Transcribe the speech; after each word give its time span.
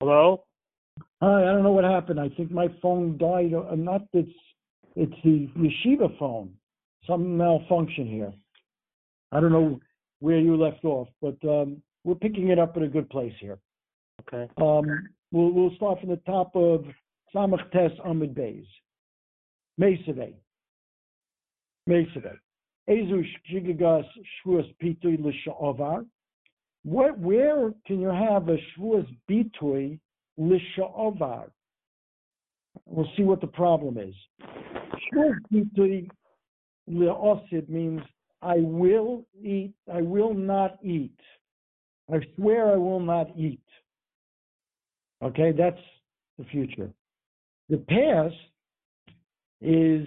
Hello? 0.00 0.44
Hi, 1.22 1.42
I 1.42 1.46
don't 1.46 1.62
know 1.62 1.72
what 1.72 1.84
happened. 1.84 2.20
I 2.20 2.28
think 2.30 2.50
my 2.50 2.68
phone 2.82 3.16
died. 3.16 3.52
Uh, 3.54 3.74
not 3.74 4.02
it's 4.12 4.28
it's 4.96 5.12
the 5.24 5.48
yeshiva 5.56 6.16
phone. 6.18 6.52
Some 7.06 7.36
malfunction 7.36 8.06
here. 8.06 8.32
I 9.32 9.40
don't 9.40 9.52
know 9.52 9.80
where 10.20 10.38
you 10.38 10.56
left 10.56 10.84
off, 10.84 11.08
but 11.20 11.36
um, 11.48 11.82
we're 12.04 12.14
picking 12.14 12.48
it 12.48 12.58
up 12.58 12.76
in 12.76 12.84
a 12.84 12.88
good 12.88 13.08
place 13.10 13.32
here. 13.40 13.58
Okay. 14.22 14.50
Um, 14.58 15.08
we'll 15.32 15.52
we'll 15.52 15.74
start 15.76 16.00
from 16.00 16.10
the 16.10 16.20
top 16.26 16.54
of 16.54 16.84
Samach 17.34 17.70
Tes 17.72 17.92
Amid 18.04 18.34
Beis. 18.34 18.66
Mesave. 19.78 20.34
Mesave. 21.88 22.38
Ezu 22.88 23.24
Shigagas 23.50 24.04
Shvuas 24.44 24.72
Bitui 24.82 25.18
L'Sha'avar. 25.18 26.04
Where, 26.84 27.12
where 27.12 27.72
can 27.86 28.00
you 28.00 28.08
have 28.08 28.48
a 28.48 28.56
Shvuas 28.56 29.06
Bitui 29.28 29.98
L'Sha'avar? 30.36 31.50
We'll 32.86 33.08
see 33.16 33.22
what 33.22 33.40
the 33.40 33.46
problem 33.46 33.98
is. 33.98 34.14
Shvuas 34.42 35.36
Bitui 35.52 36.08
L'Osid 36.86 37.68
means 37.68 38.02
I 38.42 38.56
will 38.58 39.24
eat, 39.42 39.72
I 39.92 40.02
will 40.02 40.34
not 40.34 40.78
eat. 40.82 41.18
I 42.12 42.18
swear 42.36 42.72
I 42.72 42.76
will 42.76 43.00
not 43.00 43.28
eat. 43.36 43.62
Okay, 45.22 45.52
that's 45.52 45.80
the 46.38 46.44
future. 46.44 46.90
The 47.70 47.78
past 47.78 48.34
is, 49.62 50.06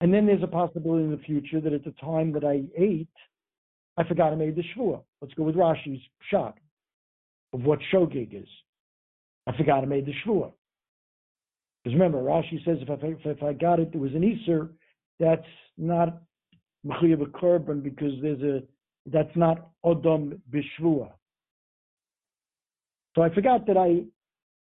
and 0.00 0.14
then 0.14 0.26
there's 0.26 0.44
a 0.44 0.46
possibility 0.46 1.04
in 1.04 1.10
the 1.10 1.18
future 1.18 1.60
that 1.60 1.72
at 1.72 1.84
the 1.84 1.94
time 2.00 2.30
that 2.32 2.44
I 2.44 2.62
ate, 2.80 3.08
I 3.96 4.04
forgot 4.04 4.32
I 4.32 4.36
made 4.36 4.56
the 4.56 4.64
shvua. 4.74 5.02
Let's 5.20 5.34
go 5.34 5.42
with 5.42 5.56
Rashi's 5.56 6.00
shot 6.30 6.58
of 7.52 7.62
what 7.62 7.78
shogig 7.92 8.34
is. 8.40 8.48
I 9.46 9.56
forgot 9.56 9.82
I 9.82 9.86
made 9.86 10.06
the 10.06 10.14
shvua. 10.24 10.52
Because 11.82 11.98
remember, 11.98 12.18
Rashi 12.18 12.64
says 12.64 12.78
if 12.80 12.90
I, 12.90 13.28
if 13.28 13.42
I 13.42 13.52
got 13.52 13.80
it, 13.80 13.92
there 13.92 14.00
was 14.00 14.14
an 14.14 14.24
Easter, 14.24 14.70
that's 15.18 15.46
not 15.78 16.22
Mechiyav 16.86 17.22
korban 17.30 17.82
because 17.82 18.12
there's 18.22 18.42
a, 18.42 18.62
that's 19.06 19.34
not 19.34 19.70
Odom 19.84 20.38
Bishvua. 20.52 21.10
So 23.14 23.22
I 23.22 23.34
forgot 23.34 23.66
that 23.66 23.76
I 23.76 24.04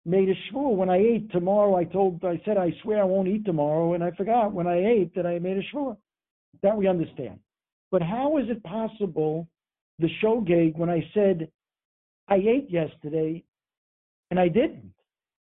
made 0.06 0.28
a 0.28 0.34
shvur 0.34 0.74
when 0.74 0.88
I 0.88 0.98
ate 0.98 1.30
tomorrow. 1.30 1.76
I 1.76 1.84
told, 1.84 2.24
I 2.24 2.40
said, 2.44 2.56
I 2.56 2.72
swear 2.82 3.00
I 3.00 3.04
won't 3.04 3.28
eat 3.28 3.44
tomorrow, 3.44 3.94
and 3.94 4.02
I 4.02 4.12
forgot 4.12 4.52
when 4.52 4.66
I 4.66 4.78
ate 4.78 5.14
that 5.14 5.26
I 5.26 5.38
made 5.38 5.58
a 5.58 5.62
shvur. 5.74 5.96
That 6.62 6.76
we 6.76 6.88
understand. 6.88 7.38
But 7.90 8.02
how 8.02 8.38
is 8.38 8.48
it 8.48 8.62
possible, 8.62 9.48
the 9.98 10.08
show 10.20 10.40
shogeg, 10.40 10.76
when 10.76 10.90
I 10.90 11.02
said 11.12 11.50
I 12.28 12.36
ate 12.36 12.70
yesterday 12.70 13.44
and 14.30 14.38
I 14.38 14.48
didn't? 14.48 14.92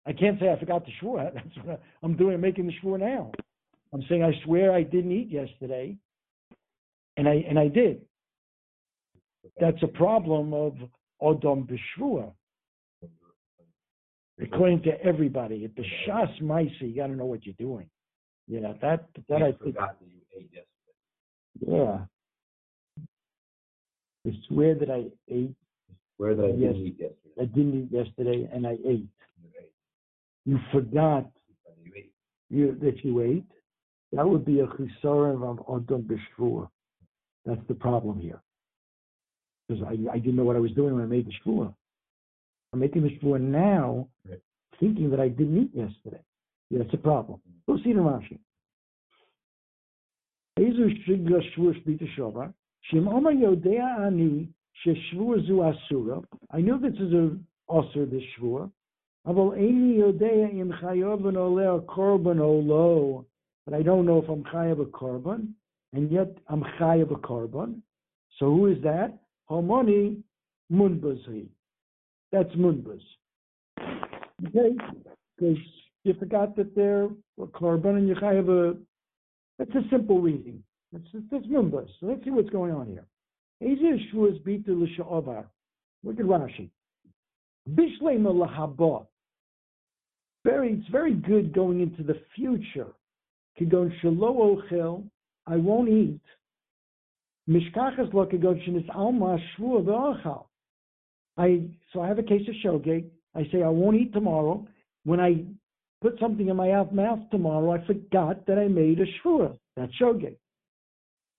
I 0.06 0.12
can't 0.12 0.38
say 0.38 0.50
I 0.50 0.58
forgot 0.58 0.84
the 0.84 0.92
shvur. 1.02 1.32
That's 1.34 1.66
what 1.66 1.82
I'm 2.02 2.16
doing. 2.16 2.34
I'm 2.34 2.40
making 2.40 2.66
the 2.66 2.72
shvur 2.82 2.98
now. 2.98 3.32
I'm 3.92 4.02
saying 4.08 4.24
I 4.24 4.32
swear 4.44 4.72
I 4.72 4.82
didn't 4.82 5.12
eat 5.12 5.30
yesterday, 5.30 5.96
and 7.16 7.28
I 7.28 7.44
and 7.48 7.58
I 7.58 7.68
did. 7.68 8.02
That's 9.60 9.82
a 9.82 9.86
problem 9.86 10.52
of 10.52 10.74
odom 11.22 11.68
b'shvua 11.68 12.32
according 14.42 14.82
to 14.82 15.00
everybody. 15.02 15.64
At 15.64 15.76
the 15.76 15.84
Shas 16.06 16.42
Maisa, 16.42 16.80
you 16.80 16.96
got 16.96 17.06
to 17.06 17.14
know 17.14 17.26
what 17.26 17.46
you're 17.46 17.54
doing. 17.58 17.88
You 18.46 18.60
know 18.60 18.76
that 18.82 19.06
that 19.28 19.42
I 19.42 19.52
think. 19.52 19.58
forgot 19.58 19.98
that 20.00 20.06
you 20.06 20.20
ate 20.36 20.50
yesterday. 20.52 21.78
Yeah. 21.78 22.04
I 24.26 24.32
swear 24.48 24.74
that 24.74 24.90
I 24.90 25.04
ate. 25.28 25.54
Where 26.16 26.34
did 26.34 26.44
I 26.44 26.48
Yes. 26.56 26.76
eat 26.76 26.98
yesterday? 26.98 27.34
I 27.40 27.44
didn't 27.46 27.82
eat 27.82 27.92
yesterday, 27.92 28.48
and 28.52 28.66
I 28.66 28.72
ate. 28.84 29.08
You 29.42 29.50
ate. 29.58 29.72
You 30.46 30.58
forgot 30.72 31.30
You 31.84 31.92
ate. 31.96 32.12
you, 32.50 32.74
that 32.80 33.04
you 33.04 33.20
ate. 33.20 33.44
That 34.12 34.28
would 34.28 34.44
be 34.44 34.60
a 34.60 34.66
chisaron 34.66 35.42
of 35.42 35.66
odom 35.66 36.04
b'shvua. 36.04 36.68
That's 37.44 37.66
the 37.68 37.74
problem 37.74 38.20
here. 38.20 38.40
Because 39.68 39.82
I, 39.84 39.96
I 40.12 40.18
didn't 40.18 40.36
know 40.36 40.44
what 40.44 40.56
I 40.56 40.60
was 40.60 40.72
doing 40.72 40.94
when 40.94 41.02
I 41.02 41.06
made 41.06 41.26
the 41.26 41.32
shvua. 41.44 41.74
I'm 42.72 42.78
making 42.80 43.02
the 43.02 43.18
shvua 43.18 43.40
now, 43.40 44.08
Right. 44.28 44.40
thinking 44.80 45.10
that 45.10 45.20
I 45.20 45.28
didn't 45.28 45.58
eat 45.64 45.70
yesterday. 45.74 46.22
Yeah, 46.70 46.78
that's 46.82 46.94
a 46.94 46.98
problem. 46.98 47.40
Go 47.66 47.76
see 47.78 47.92
the 47.92 48.00
Rashi. 48.00 48.38
Shim 52.92 53.06
Yodea 53.06 54.06
Ani 54.06 54.48
Zu 54.84 55.62
Asura. 55.62 56.20
I 56.50 56.60
know 56.60 56.78
this 56.78 56.94
is 56.94 57.12
a 57.12 57.36
Asur, 57.70 58.10
the 58.10 58.20
Shvua. 58.38 58.70
Aval 59.26 59.56
Eini 59.56 59.98
Yodea 59.98 60.50
in 60.50 60.72
Chayoban 60.82 61.36
Olea 61.36 61.80
Korban 61.86 62.40
Olo. 62.40 63.24
But 63.64 63.74
I 63.74 63.82
don't 63.82 64.04
know 64.04 64.22
if 64.22 64.28
I'm 64.28 64.44
Chayav 64.44 64.82
a 64.82 64.84
Korban, 64.84 65.52
and 65.94 66.10
yet 66.10 66.36
I'm 66.48 66.62
Chayav 66.78 67.10
a 67.10 67.14
Korban. 67.14 67.80
So 68.38 68.46
who 68.46 68.66
is 68.66 68.82
that? 68.82 69.16
Homoni 69.50 70.22
Munbazi. 70.70 71.46
That's 72.30 72.50
Munbaz. 72.50 73.00
Okay? 73.78 74.76
Because 75.38 75.56
you 76.02 76.14
forgot 76.14 76.54
that 76.56 76.76
there 76.76 77.04
are 77.04 77.46
Korban 77.46 77.96
and 77.96 78.08
you 78.08 78.14
Chayav 78.16 78.48
a. 78.48 78.76
That's 79.58 79.74
a 79.74 79.88
simple 79.88 80.20
reading. 80.20 80.62
That's 80.94 81.46
numbers. 81.46 81.90
So 81.98 82.06
let's 82.06 82.22
see 82.24 82.30
what's 82.30 82.50
going 82.50 82.72
on 82.72 82.86
here. 82.86 83.04
Eze 83.60 84.00
Shuas 84.12 84.40
Bita 84.42 84.68
L'Sha'avar. 84.68 85.44
Look 86.04 86.20
at 86.20 86.26
Rashi. 86.26 86.70
Bishlema 87.68 88.32
Lahaba. 88.32 89.06
Very, 90.44 90.74
it's 90.74 90.88
very 90.90 91.14
good 91.14 91.52
going 91.52 91.80
into 91.80 92.02
the 92.02 92.20
future. 92.36 92.88
Kigon 93.60 93.90
Shalo 94.02 94.56
Ochel. 94.56 95.04
I 95.46 95.56
won't 95.56 95.88
eat. 95.88 96.20
Mishkachas 97.48 98.12
Lo 98.12 98.26
Kigon 98.26 98.62
Shenis 98.66 98.88
Alma 98.94 99.38
Shvua 99.58 99.84
V'Achal. 99.84 100.44
I 101.36 101.62
so 101.92 102.00
I 102.00 102.08
have 102.08 102.18
a 102.18 102.22
case 102.22 102.46
of 102.48 102.54
shogeg. 102.64 103.06
I 103.34 103.48
say 103.50 103.62
I 103.64 103.68
won't 103.68 103.96
eat 103.96 104.12
tomorrow. 104.12 104.64
When 105.04 105.18
I 105.18 105.44
put 106.00 106.18
something 106.20 106.48
in 106.48 106.56
my 106.56 106.68
mouth, 106.92 107.18
tomorrow, 107.30 107.72
I 107.72 107.84
forgot 107.84 108.46
that 108.46 108.58
I 108.58 108.68
made 108.68 109.00
a 109.00 109.06
shvura. 109.18 109.58
That's 109.76 109.92
shogeg. 110.00 110.36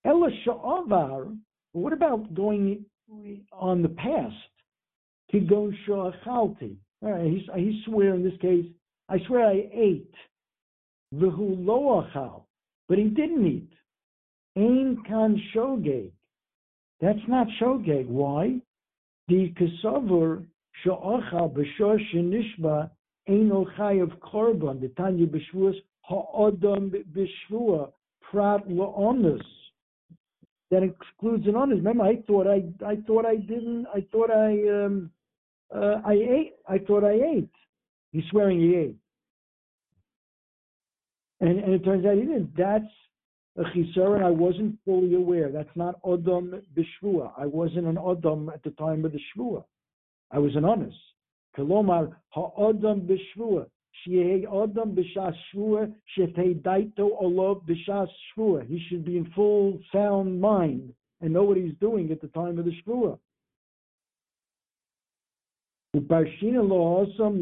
Ella 0.05 0.29
sha'avar, 0.43 1.37
what 1.73 1.93
about 1.93 2.33
going 2.33 2.85
on 3.51 3.81
the 3.81 3.89
past? 3.89 4.35
Kigon 5.33 5.73
sha'achalti. 5.85 6.75
All 7.01 7.11
right, 7.11 7.31
he's, 7.31 7.41
he 7.55 7.81
swear 7.85 8.13
in 8.13 8.23
this 8.23 8.37
case, 8.39 8.65
I 9.09 9.17
swear 9.27 9.47
I 9.47 9.67
ate. 9.73 10.13
V'hu 11.13 11.65
lo 11.65 12.03
achal. 12.03 12.43
But 12.87 12.97
he 12.97 13.05
didn't 13.05 13.45
eat. 13.45 13.71
Ein 14.55 15.03
kan 15.07 15.41
shogeg. 15.53 16.11
That's 17.01 17.19
not 17.27 17.47
shogeg. 17.59 18.07
Why? 18.07 18.59
The 19.27 19.53
kasavur 19.59 20.45
sha'achal 20.85 21.53
b'shor 21.53 21.99
shenishba 22.13 22.91
Eino 23.27 23.65
chayav 23.75 24.11
korban, 24.19 24.79
the 24.79 24.89
Tanya 24.89 25.25
b'shvuas, 25.25 25.75
ha'odam 26.01 26.91
b'shvua, 26.91 27.91
prat 28.21 28.67
la'onus 28.69 29.41
that 30.71 30.83
excludes 30.83 31.47
an 31.47 31.55
onus. 31.55 31.77
Remember, 31.77 32.03
I 32.03 32.17
thought 32.27 32.47
I 32.47 32.63
I 32.85 32.97
thought 33.07 33.25
I 33.25 33.35
didn't. 33.35 33.87
I 33.93 34.05
thought 34.11 34.31
I 34.31 34.85
um, 34.85 35.11
uh, 35.73 36.01
I 36.05 36.13
ate. 36.13 36.53
I 36.67 36.77
thought 36.79 37.03
I 37.03 37.13
ate. 37.13 37.49
He's 38.11 38.23
swearing 38.31 38.59
he 38.59 38.75
ate. 38.75 38.97
And, 41.41 41.59
and 41.59 41.73
it 41.73 41.83
turns 41.83 42.05
out 42.05 42.15
he 42.15 42.21
didn't. 42.21 42.55
That's 42.55 42.85
a 43.57 43.63
chisaron 43.63 44.23
I 44.23 44.29
wasn't 44.29 44.77
fully 44.85 45.15
aware. 45.15 45.51
That's 45.51 45.75
not 45.75 46.01
Odom 46.03 46.61
Bishvua. 46.75 47.31
I 47.37 47.45
wasn't 47.45 47.87
an 47.87 47.95
Odom 47.95 48.53
at 48.53 48.63
the 48.63 48.71
time 48.71 49.05
of 49.05 49.11
the 49.11 49.19
Shvua. 49.19 49.63
I 50.31 50.39
was 50.39 50.55
an 50.55 50.65
onus. 50.65 50.93
Kalomar 51.57 52.15
Ha'odom 52.29 53.01
Bishvua. 53.01 53.67
He 54.05 54.45
should 58.87 59.05
be 59.05 59.17
in 59.17 59.31
full 59.35 59.79
sound 59.91 60.41
mind 60.41 60.93
and 61.21 61.33
know 61.33 61.43
what 61.43 61.57
he's 61.57 61.73
doing 61.79 62.11
at 62.11 62.21
the 62.21 62.27
time 62.27 62.59
of 62.59 62.65
the 62.65 62.71
Shvuah. 62.85 63.17
ופרשינא 65.95 66.61
לו 66.61 66.75
אוסם 66.75 67.39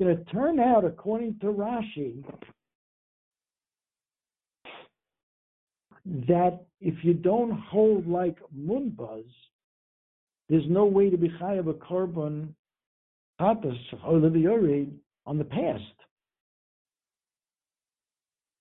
And 0.00 0.08
it 0.08 0.26
turned 0.32 0.58
out, 0.60 0.84
according 0.84 1.38
to 1.38 1.46
Rashi, 1.46 2.24
that 6.04 6.66
if 6.80 7.04
you 7.04 7.14
don't 7.14 7.52
hold 7.52 8.06
like 8.08 8.38
Munbaz, 8.52 9.24
there's 10.54 10.70
no 10.70 10.84
way 10.84 11.10
to 11.10 11.16
be 11.16 11.28
chayav 11.40 11.68
a 11.68 11.74
korban 11.74 12.48
tatas 13.40 13.76
on 15.26 15.38
the 15.38 15.44
past. 15.44 15.82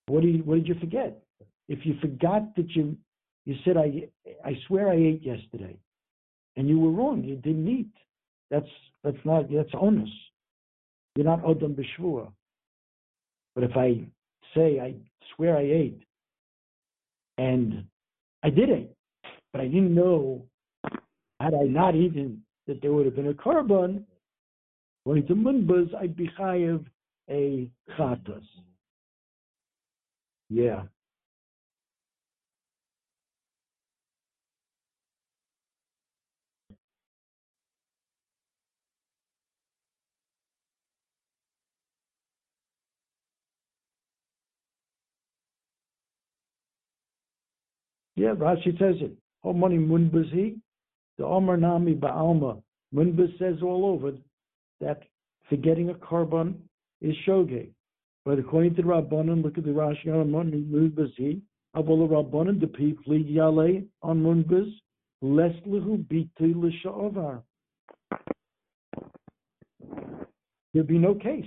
What 0.08 0.24
did 0.24 0.36
you, 0.38 0.44
what 0.44 0.56
did 0.56 0.68
you 0.68 0.76
forget? 0.80 1.22
If 1.70 1.86
you 1.86 1.96
forgot 2.02 2.56
that 2.56 2.70
you 2.72 2.98
You 3.46 3.56
said, 3.64 3.78
I, 3.78 4.10
I 4.44 4.58
swear 4.66 4.90
I 4.90 4.96
ate 4.96 5.22
yesterday. 5.22 5.78
And 6.56 6.68
you 6.68 6.80
were 6.80 6.92
wrong. 6.92 7.24
You 7.24 7.36
didn't 7.36 7.68
eat. 7.68 7.94
That's, 8.50 8.74
that's 9.04 9.24
not, 9.26 9.52
that's 9.52 9.74
onus. 9.80 10.10
You're 11.16 11.26
not 11.26 11.44
Odom 11.44 11.76
B'Shvua. 11.76 12.32
But 13.54 13.66
if 13.66 13.76
I 13.76 14.02
say, 14.56 14.80
I 14.80 14.96
swear 15.36 15.58
I 15.58 15.62
ate, 15.62 16.02
and 17.38 17.86
I 18.44 18.50
did 18.50 18.70
eat, 18.70 18.90
but 19.52 19.62
I 19.62 19.66
didn't 19.66 19.94
know, 19.94 20.46
had 21.44 21.54
I 21.54 21.64
not 21.64 21.94
eaten, 21.94 22.42
that 22.68 22.82
there 22.82 22.94
would 22.94 23.06
have 23.06 23.16
been 23.18 23.28
a 23.28 23.34
korban, 23.34 24.04
according 25.02 25.28
to 25.28 25.36
Munbaz, 25.36 25.94
I'd 25.96 26.16
be 26.16 26.30
chayiv 26.40 26.86
a 27.30 27.70
chatas. 27.98 28.44
Yeah. 30.50 30.84
Yeah, 48.16 48.36
Rashi 48.36 48.78
says 48.80 48.96
it. 49.02 49.12
How 49.44 49.52
many 49.52 49.78
munbaz 49.78 50.32
he? 50.32 50.63
The 51.18 51.26
Omar 51.26 51.58
Nami 51.58 51.96
Ba'alma. 51.96 52.62
Munbaz 52.94 53.38
says 53.40 53.56
all 53.62 53.86
over 53.86 54.14
that 54.80 55.04
forgetting 55.50 55.90
a 55.90 55.94
korban 55.94 56.56
is 57.02 57.16
shogeg. 57.28 57.70
But 58.26 58.40
according 58.40 58.76
to 58.76 58.82
the 58.82 58.88
Rabbanan, 58.88 59.44
look 59.44 59.58
at 59.58 59.66
the 59.66 59.72
Rashi 59.72 60.08
on 60.08 60.32
munbaz 60.32 61.12
he. 61.18 61.42
Avol 61.76 62.08
Rabbanan 62.08 62.60
the 62.60 62.68
people 62.68 63.18
yale 63.18 63.82
on 64.02 64.24
munbaz 64.24 64.72
less 65.22 65.56
lehu 65.68 66.06
biti 66.06 66.54
l'sha'avar. 66.54 67.42
There'd 70.74 70.88
be 70.88 70.98
no 70.98 71.16
case. 71.16 71.46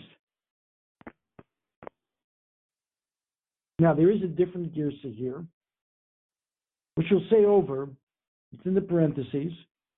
Now 3.79 3.93
there 3.93 4.11
is 4.11 4.23
a 4.23 4.29
different 4.29 4.75
girsa 4.75 5.15
here 5.15 5.45
which 6.95 7.09
will 7.11 7.25
say 7.31 7.45
over, 7.45 7.89
it's 8.52 8.66
in 8.66 8.75
the 8.75 8.81
parentheses, 8.81 9.52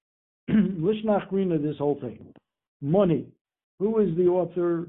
Lishnachrina, 0.51 1.63
this 1.63 1.79
whole 1.79 1.99
thing. 2.01 2.35
Money. 2.81 3.27
Who 3.79 3.99
is 3.99 4.17
the 4.17 4.27
author 4.27 4.89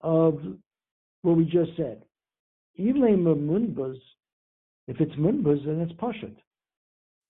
of 0.00 0.40
what 1.22 1.36
we 1.36 1.44
just 1.44 1.76
said? 1.76 2.02
If 2.76 2.96
it's 5.00 5.14
Munbaz, 5.16 5.66
then 5.66 5.80
it's 5.80 5.92
Pashat. 6.00 6.34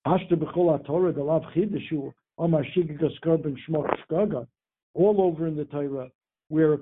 Ashta 0.06 0.32
B'chol 0.32 0.84
Torah, 0.87 1.12
the 1.12 1.22
Lav 1.22 1.43
Chideshu, 1.55 2.12
Omar 2.38 2.64
Shigigas 2.76 3.19
Karban 3.25 3.56
Shmok 3.69 3.88
Shkaga, 4.08 4.46
all 4.94 5.20
over 5.20 5.46
in 5.46 5.56
the 5.56 5.64
Torah, 5.66 6.08
where 6.49 6.78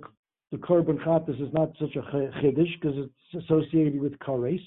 the 0.53 0.59
Karban 0.59 1.03
Chatas 1.05 1.41
is 1.41 1.53
not 1.53 1.73
such 1.81 1.97
a 1.97 2.03
Chiddush 2.03 2.81
because 2.81 2.97
it's 2.99 3.45
associated 3.45 4.01
with 4.01 4.19
Kares. 4.19 4.61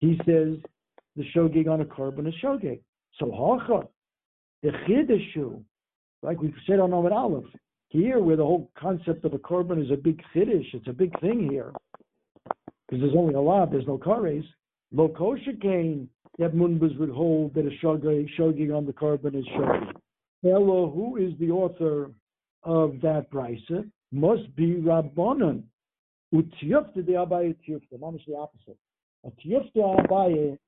He 0.00 0.18
says 0.26 0.56
the 1.16 1.24
shogeg 1.34 1.68
on 1.68 1.80
a 1.80 1.84
korban 1.84 2.28
is 2.28 2.34
shogeg. 2.42 2.80
So 3.18 3.30
hacha, 3.32 3.88
the 4.62 4.70
chiddishu, 4.86 5.62
like 6.22 6.40
we 6.40 6.54
said 6.66 6.80
on 6.80 6.92
Amid 6.92 7.12
Aleph, 7.12 7.44
here 7.88 8.20
where 8.20 8.36
the 8.36 8.44
whole 8.44 8.70
concept 8.78 9.24
of 9.24 9.32
a 9.32 9.38
korban 9.38 9.82
is 9.84 9.90
a 9.90 9.96
big 9.96 10.22
chiddush, 10.34 10.74
it's 10.74 10.88
a 10.88 10.92
big 10.92 11.18
thing 11.20 11.48
here, 11.50 11.72
because 12.86 13.00
there's 13.00 13.16
only 13.16 13.34
a 13.34 13.40
lot, 13.40 13.70
there's 13.70 13.86
no 13.86 13.98
kares. 13.98 14.44
Lo 14.92 15.08
kosher 15.08 15.52
came 15.60 16.08
that 16.38 16.54
munbaz 16.54 16.96
would 16.98 17.10
hold 17.10 17.54
that 17.54 17.66
a 17.66 17.84
shogeg 17.84 18.76
on 18.76 18.86
the 18.86 18.92
korban 18.92 19.34
is 19.34 19.46
shogeg. 19.56 19.92
Hello, 20.42 20.90
who 20.94 21.16
is 21.16 21.32
the 21.40 21.50
author 21.50 22.10
of 22.62 23.00
that 23.02 23.30
brisa? 23.30 23.90
Must 24.12 24.54
be 24.54 24.74
Rabbanon. 24.76 25.62
Utiyufta 26.32 26.94
the 26.94 27.12
Abaye 27.12 27.56
Tiyufta, 27.66 28.00
almost 28.00 28.24
the 28.26 28.36
opposite. 28.36 28.76
A 29.24 29.30
Tiyufta 29.30 30.06
Abaye 30.06 30.58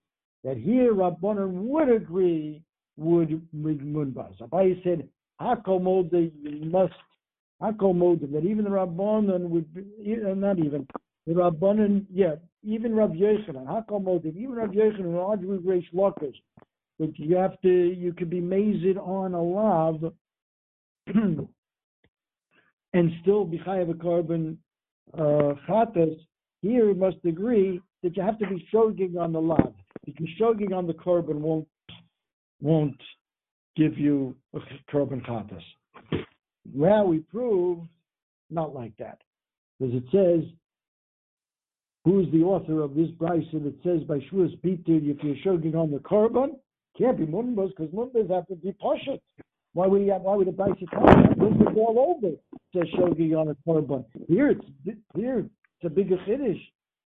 that 0.45 0.57
here 0.57 0.95
Rabbanan 0.95 1.53
would 1.53 1.89
agree 1.91 2.63
would 2.97 3.47
with 3.53 3.81
Munbaz. 3.81 4.39
Abaye 4.41 4.83
said, 4.83 5.09
Hakol 5.41 6.11
you 6.13 6.71
must, 6.71 6.93
Hakol 7.63 8.21
that 8.33 8.45
even 8.45 8.65
the 8.65 8.71
Rabbanan 8.71 9.49
would 9.49 9.73
be, 9.75 9.85
not 10.17 10.59
even, 10.59 10.87
the 11.27 11.33
Rabbanan, 11.33 12.05
yeah, 12.13 12.35
even 12.63 12.95
Rav 12.95 13.11
Yochanan, 13.11 13.67
Hakol 13.67 14.25
even 14.25 14.53
Rav 14.53 14.71
Yochanan, 14.71 15.01
and 15.01 15.19
argue 15.19 15.49
with 15.49 15.65
Reish 15.65 15.93
Lakish, 15.95 16.37
but 16.99 17.19
you 17.19 17.37
have 17.37 17.61
to, 17.63 17.69
you 17.69 18.13
could 18.13 18.31
be 18.31 18.41
mazed 18.41 18.99
on 18.99 19.35
a 19.35 19.43
lav 19.43 20.13
and 21.15 21.49
still 23.23 23.45
be 23.45 23.59
chayav 23.59 23.91
a 23.91 23.95
korban 23.95 24.57
uh, 25.15 25.55
chatas. 25.69 26.19
Here, 26.61 26.87
we 26.87 26.95
must 26.95 27.17
agree 27.25 27.81
that 28.03 28.17
you 28.17 28.23
have 28.23 28.39
to 28.39 28.47
be 28.47 28.69
shogig 28.73 29.19
on 29.19 29.33
the 29.33 29.41
lav 29.41 29.73
because 30.17 30.35
shoging 30.41 30.75
on 30.75 30.87
the 30.87 30.95
korban 30.95 31.37
won't 31.37 31.69
won't 32.61 33.01
give 33.77 33.99
you 33.99 34.37
a 34.55 34.59
korban 34.93 35.25
chatas. 35.27 35.63
Well, 36.75 37.07
we 37.07 37.19
prove 37.19 37.79
not 38.51 38.75
like 38.75 38.97
that, 38.99 39.19
because 39.79 39.95
it 39.95 40.05
says 40.13 40.51
who's 42.05 42.31
the 42.33 42.43
author 42.43 42.83
of 42.83 42.95
this 42.95 43.09
brisa 43.11 43.63
that 43.63 43.75
says 43.83 44.03
by 44.05 44.19
Shvuas 44.19 44.59
Bitir 44.61 45.09
if 45.09 45.23
you're 45.23 45.37
shoging 45.45 45.75
on 45.75 45.91
the 45.91 45.99
korban 45.99 46.51
can't 46.99 47.19
be 47.19 47.27
munbaz 47.27 47.71
because 47.71 47.93
munbaz 47.95 48.31
have 48.31 48.47
to 48.49 48.57
be 48.57 48.73
poshut. 48.73 49.21
Why 49.73 49.87
would 49.87 50.03
he 50.03 50.09
have, 50.09 50.23
why 50.23 50.35
would 50.35 50.49
the 50.49 50.53
brisa 50.53 50.91
tell 50.91 51.07
that? 51.07 51.75
All 51.77 52.17
over 52.17 52.35
says 52.75 52.93
shoging 52.99 53.39
on 53.39 53.49
a 53.49 53.55
korban. 53.69 54.05
Here 54.29 54.51
it's 54.51 54.65
here 55.15 55.39
it's 55.39 55.85
a 55.85 55.89
bigger 55.89 56.17
chiddush. 56.27 56.61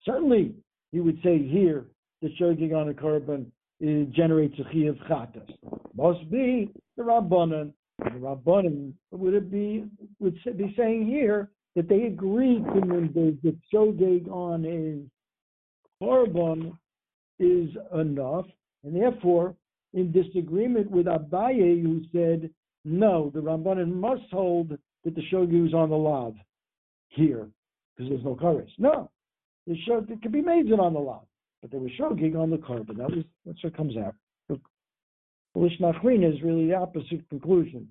Certainly, 0.04 0.54
he 0.92 1.00
would 1.00 1.18
say 1.22 1.38
here 1.38 1.86
the 2.24 2.30
shogig 2.40 2.74
on 2.74 2.88
a 2.88 2.94
korban 2.94 3.44
generates 4.14 4.58
a 4.58 4.64
chi 4.64 4.86
of 4.88 4.96
chatas. 5.08 5.46
Must 5.94 6.30
be 6.30 6.70
the 6.96 7.02
rabbanon. 7.02 7.72
The 7.98 8.18
rabbanon 8.18 8.94
would 9.10 9.34
it 9.34 9.50
be 9.50 9.84
would 10.20 10.34
be 10.56 10.74
saying 10.76 11.06
here 11.06 11.50
that 11.76 11.86
they 11.86 12.04
agree 12.04 12.60
to 12.60 12.80
the, 13.12 13.36
the 13.42 13.54
shogig 13.72 14.26
on 14.30 14.64
a 14.64 16.02
korban 16.02 16.72
is 17.38 17.68
enough, 17.94 18.46
and 18.84 18.96
therefore 18.96 19.54
in 19.92 20.10
disagreement 20.10 20.90
with 20.90 21.04
Abaye, 21.04 21.82
who 21.82 22.00
said 22.10 22.48
no, 22.86 23.30
the 23.34 23.40
rabbanon 23.40 23.92
must 23.92 24.30
hold 24.32 24.70
that 24.70 25.14
the 25.14 25.22
shogig 25.30 25.68
is 25.68 25.74
on 25.74 25.90
the 25.90 25.96
lav 25.96 26.34
here 27.08 27.48
because 27.94 28.10
there's 28.10 28.24
no 28.24 28.34
kares. 28.34 28.70
No, 28.78 29.10
the 29.66 29.74
it 30.08 30.22
could 30.22 30.32
be 30.32 30.40
made 30.40 30.72
on 30.72 30.94
the 30.94 31.00
lav 31.00 31.26
but 31.64 31.70
they 31.70 31.78
were 31.78 31.88
shogig 31.98 32.38
on 32.38 32.50
the 32.50 32.58
korban. 32.58 32.98
That 32.98 33.10
was 33.10 33.24
that's 33.46 33.64
what 33.64 33.74
comes 33.74 33.96
out. 33.96 34.14
Lish 35.54 35.80
is 35.80 36.42
really 36.42 36.66
the 36.66 36.74
opposite 36.74 37.26
conclusion. 37.30 37.88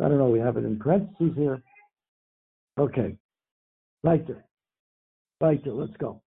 I 0.00 0.08
don't 0.08 0.18
know. 0.18 0.30
We 0.30 0.40
have 0.40 0.56
it 0.56 0.64
in 0.64 0.80
parentheses 0.80 1.32
here. 1.36 1.62
Okay, 2.76 3.14
weiter, 4.02 4.44
weiter. 5.40 5.72
Let's 5.72 5.96
go. 5.98 6.20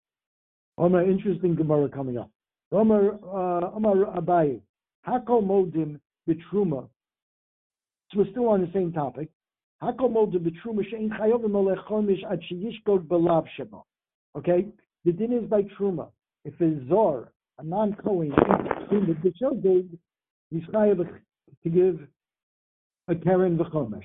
Oh, 0.77 0.85
Omar, 0.85 1.03
interesting 1.03 1.55
Gemara 1.55 1.89
coming 1.89 2.17
up. 2.17 2.29
Omar, 2.71 3.15
uh, 3.25 3.71
Omar 3.75 3.95
Abaye, 4.15 4.61
Hakol 5.05 5.43
Modim 5.43 5.99
Bitruma. 6.29 6.87
So 8.11 8.19
we're 8.19 8.31
still 8.31 8.47
on 8.47 8.61
the 8.61 8.69
same 8.73 8.93
topic. 8.93 9.27
Hakol 9.81 10.09
Modim 10.09 10.47
Bitruma 10.47 10.83
Shein 10.89 11.09
Chayov 11.09 11.49
Melech 11.51 11.79
Chomish 11.89 12.23
Ad 12.31 12.39
Sheyishkog 12.49 13.07
Belav 13.07 13.45
Shema. 13.57 13.81
Okay, 14.37 14.67
the 15.05 15.11
din 15.11 15.33
is 15.33 15.49
by 15.49 15.63
truma. 15.63 16.07
If 16.45 16.59
a 16.61 16.87
zor, 16.87 17.31
a 17.59 17.63
non-kohen, 17.63 18.33
in 18.91 19.17
the 19.23 19.33
shogeg, 19.41 19.87
he's 20.49 20.63
chayav 20.73 21.07
to 21.63 21.69
give 21.69 21.99
a 23.07 23.15
karen 23.15 23.57
v'chomesh. 23.57 24.03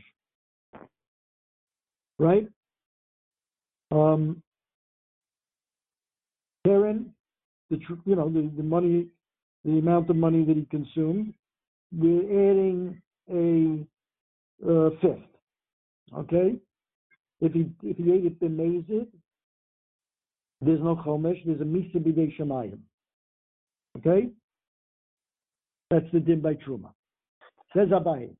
Right? 2.19 2.49
Um, 3.91 4.43
karen, 6.65 7.13
the 7.71 7.79
you 8.05 8.17
know 8.17 8.29
the, 8.29 8.51
the 8.57 8.63
money, 8.63 9.07
the 9.65 9.79
amount 9.79 10.11
of 10.11 10.17
money 10.17 10.45
that 10.45 10.57
he 10.57 10.67
consumed. 10.71 11.35
We're 11.97 12.51
adding 12.51 13.01
a 13.31 13.87
uh, 14.69 14.91
fifth. 15.01 15.25
Okay, 16.17 16.57
if 17.41 17.53
he 17.53 17.71
if 17.83 17.97
he 17.97 18.13
ate 18.13 18.27
it 18.27 18.41
b'mezid, 18.41 19.07
there's 20.61 20.81
no 20.81 20.97
chomesh. 20.97 21.45
There's 21.45 21.61
a 21.61 21.65
misa 21.65 21.97
b'dei 21.97 22.37
shemayim. 22.39 22.79
Okay, 23.99 24.29
that's 25.91 26.07
the 26.13 26.21
din 26.21 26.41
by 26.41 26.55
truma. 26.55 26.91
Says 27.75 27.89
Abaye. 27.89 28.31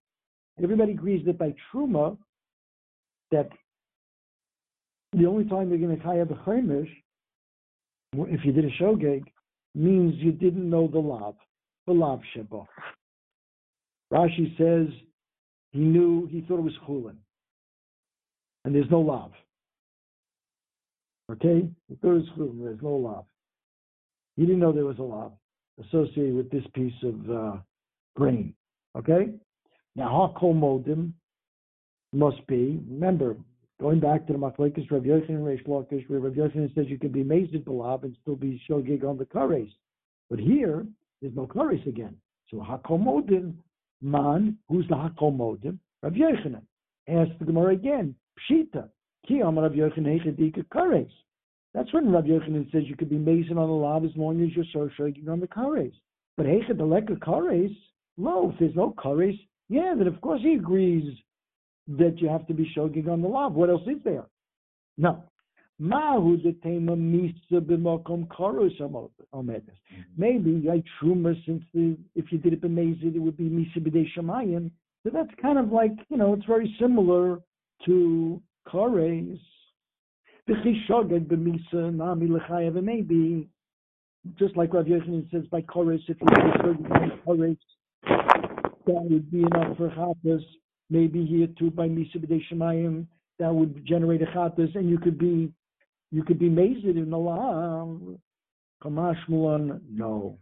Everybody 0.63 0.93
agrees 0.93 1.25
that 1.27 1.39
by 1.39 1.55
truma, 1.73 2.17
that 3.31 3.49
the 5.13 5.27
only 5.27 5.45
time 5.45 5.71
you're 5.71 5.79
going 5.79 5.97
to 5.97 6.03
tie 6.03 6.17
a 6.17 6.27
chomesh, 6.27 6.91
if 8.13 8.45
you 8.45 8.53
did 8.53 8.65
a 8.65 8.71
shogeg, 8.83 9.23
means 9.75 10.15
you 10.17 10.33
didn't 10.33 10.69
know 10.69 10.89
the 10.89 10.99
lav, 10.99 11.35
the 11.87 11.93
lav 11.93 12.21
sheba. 12.35 12.65
Rashi 14.13 14.57
says 14.57 14.93
he 15.71 15.81
knew, 15.81 16.27
he 16.31 16.41
thought 16.43 16.59
it 16.59 16.63
was 16.63 16.73
chulin. 16.87 17.17
And 18.65 18.75
there's 18.75 18.91
no 18.91 19.01
lav. 19.01 19.31
Okay? 21.31 21.69
He 21.89 21.95
thought 21.97 22.17
it 22.17 22.25
there's 22.37 22.83
no 22.83 22.97
lav. 22.97 23.25
He 24.37 24.43
didn't 24.45 24.61
know 24.61 24.73
there 24.73 24.85
was 24.85 24.99
a 24.99 25.03
lav 25.03 25.33
associated 25.81 26.35
with 26.35 26.51
this 26.51 26.65
piece 26.75 26.95
of 27.03 27.31
uh, 27.31 27.57
grain. 28.17 28.55
Okay? 28.97 29.31
Now, 29.97 30.33
hakol 30.37 30.55
modim 30.55 31.13
must 32.13 32.47
be, 32.47 32.81
remember, 32.89 33.37
going 33.81 34.01
back 34.01 34.27
to 34.27 34.33
the 34.33 34.39
machlekes 34.39 34.91
Rav 34.91 35.03
Yochanan 35.03 35.43
Reish 35.43 35.67
Lakish, 35.67 36.09
where 36.09 36.21
Rav 36.21 36.33
Yochanan 36.33 36.75
says 36.75 36.87
you 36.89 36.99
can 36.99 37.13
be 37.13 37.23
mazed 37.23 37.55
balav 37.65 38.05
and 38.05 38.17
still 38.23 38.37
be 38.37 38.61
shogig 38.69 39.05
on 39.05 39.19
the 39.19 39.27
kares. 39.27 39.71
But 40.31 40.39
here, 40.39 40.87
there's 41.21 41.35
no 41.35 41.47
kares 41.47 41.87
again. 41.87 42.17
So 42.51 42.59
hakol 42.59 43.01
modim 43.01 43.55
Man, 44.01 44.59
who's 44.69 44.87
the 44.89 44.95
Hakol 44.95 45.37
Modim? 45.37 45.79
Rav 46.03 46.13
Yochanan. 46.13 46.63
Ask 47.09 47.37
the 47.39 47.45
Gemara 47.45 47.75
again. 47.75 48.15
Pshita. 48.39 48.89
That's 51.75 51.93
when 51.93 52.11
Rav 52.11 52.25
Yochanan 52.25 52.73
says 52.73 52.83
you 52.87 52.97
could 52.97 53.11
be 53.11 53.19
mason 53.19 53.59
on 53.59 53.69
the 53.69 53.75
lav 53.75 54.05
as 54.05 54.11
long 54.17 54.43
as 54.43 54.49
you're 54.57 54.65
so 54.73 54.89
shaking 54.97 55.29
on 55.29 55.41
the 55.41 55.47
kares. 55.47 55.93
But 56.37 56.47
Hechad 56.47 56.79
Aleka 56.79 57.19
Kares, 57.19 57.77
no, 58.17 58.51
if 58.51 58.59
there's 58.59 58.75
no 58.75 58.95
kares, 58.97 59.39
yeah, 59.69 59.95
then 59.97 60.07
of 60.07 60.21
course 60.21 60.41
he 60.43 60.55
agrees 60.55 61.13
that 61.89 62.21
you 62.21 62.29
have 62.29 62.47
to 62.47 62.55
be 62.55 62.71
shogig 62.77 63.09
on 63.09 63.23
the 63.23 63.29
lav. 63.29 63.53
What 63.55 63.71
else 63.71 63.83
is 63.87 64.03
there? 64.05 64.27
No. 64.97 65.25
Maybe 65.81 66.11
like 70.67 70.85
truma, 71.01 71.47
since 71.47 71.63
the, 71.73 71.97
if 72.17 72.33
you 72.33 72.39
did 72.39 72.53
it 72.53 72.61
b'mezid, 72.61 73.15
it 73.15 73.19
would 73.21 73.37
be 73.37 73.45
misa 73.45 73.79
b'dei. 73.79 74.71
So 75.05 75.11
that's 75.13 75.31
kind 75.41 75.59
of 75.59 75.71
like 75.71 75.93
you 76.09 76.17
know, 76.17 76.35
it's 76.35 76.47
very 76.47 76.75
similar 76.81 77.39
to 77.87 78.43
kares. 78.73 79.39
V'chishogeg 80.49 81.27
b'misa 81.27 81.95
nami 81.95 82.29
lechayev. 82.29 82.83
Maybe 82.83 83.49
just 84.39 84.57
like 84.57 84.75
Rav 84.75 84.87
Yochanan 84.87 85.31
says 85.31 85.45
by 85.51 85.63
kares, 85.63 86.01
if 86.09 86.17
you 86.21 86.27
did 86.27 87.21
kares, 87.27 87.59
that 88.07 89.03
would 89.11 89.31
be 89.31 89.41
enough 89.41 89.77
for 89.77 89.91
chatas. 89.91 90.45
Maybe 90.91 91.25
here 91.25 91.49
too 91.59 91.71
by 91.71 91.89
misa 91.89 92.17
b'dei 92.17 92.43
shemayim 92.51 93.07
that 93.39 93.55
would 93.55 93.85
generate 93.85 94.23
a 94.23 94.27
chatas, 94.27 94.75
and 94.75 94.89
you 94.89 94.99
could 94.99 95.19
be 95.19 95.53
you 96.11 96.23
could 96.25 96.39
be 96.39 96.49
mazed 96.49 96.85
in 96.85 97.11
the 97.11 97.17
law. 97.17 97.99
Kamashmulan, 98.83 99.81
no. 99.91 100.39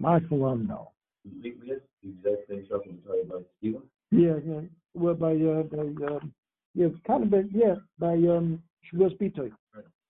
Mashmulan, 0.00 0.66
no. 0.66 0.90
We, 1.24 1.54
we 1.60 1.68
had 1.68 1.80
exact 2.02 2.48
same 2.48 2.66
stuff 2.66 2.82
when 2.84 2.96
we 2.96 3.02
talked 3.02 3.24
about 3.26 3.44
Stephen. 3.58 3.82
Yeah, 4.10 4.38
yeah. 4.44 4.60
Well, 4.94 5.14
by, 5.14 5.34
uh, 5.34 5.62
by, 5.62 6.06
um, 6.06 6.32
yeah, 6.80 6.88
kind 7.06 7.24
of, 7.24 7.30
by, 7.30 7.42
yeah, 7.52 7.74
by, 7.98 8.14
um, 8.14 8.62
Shvus 8.92 9.16
Bitoy. 9.18 9.52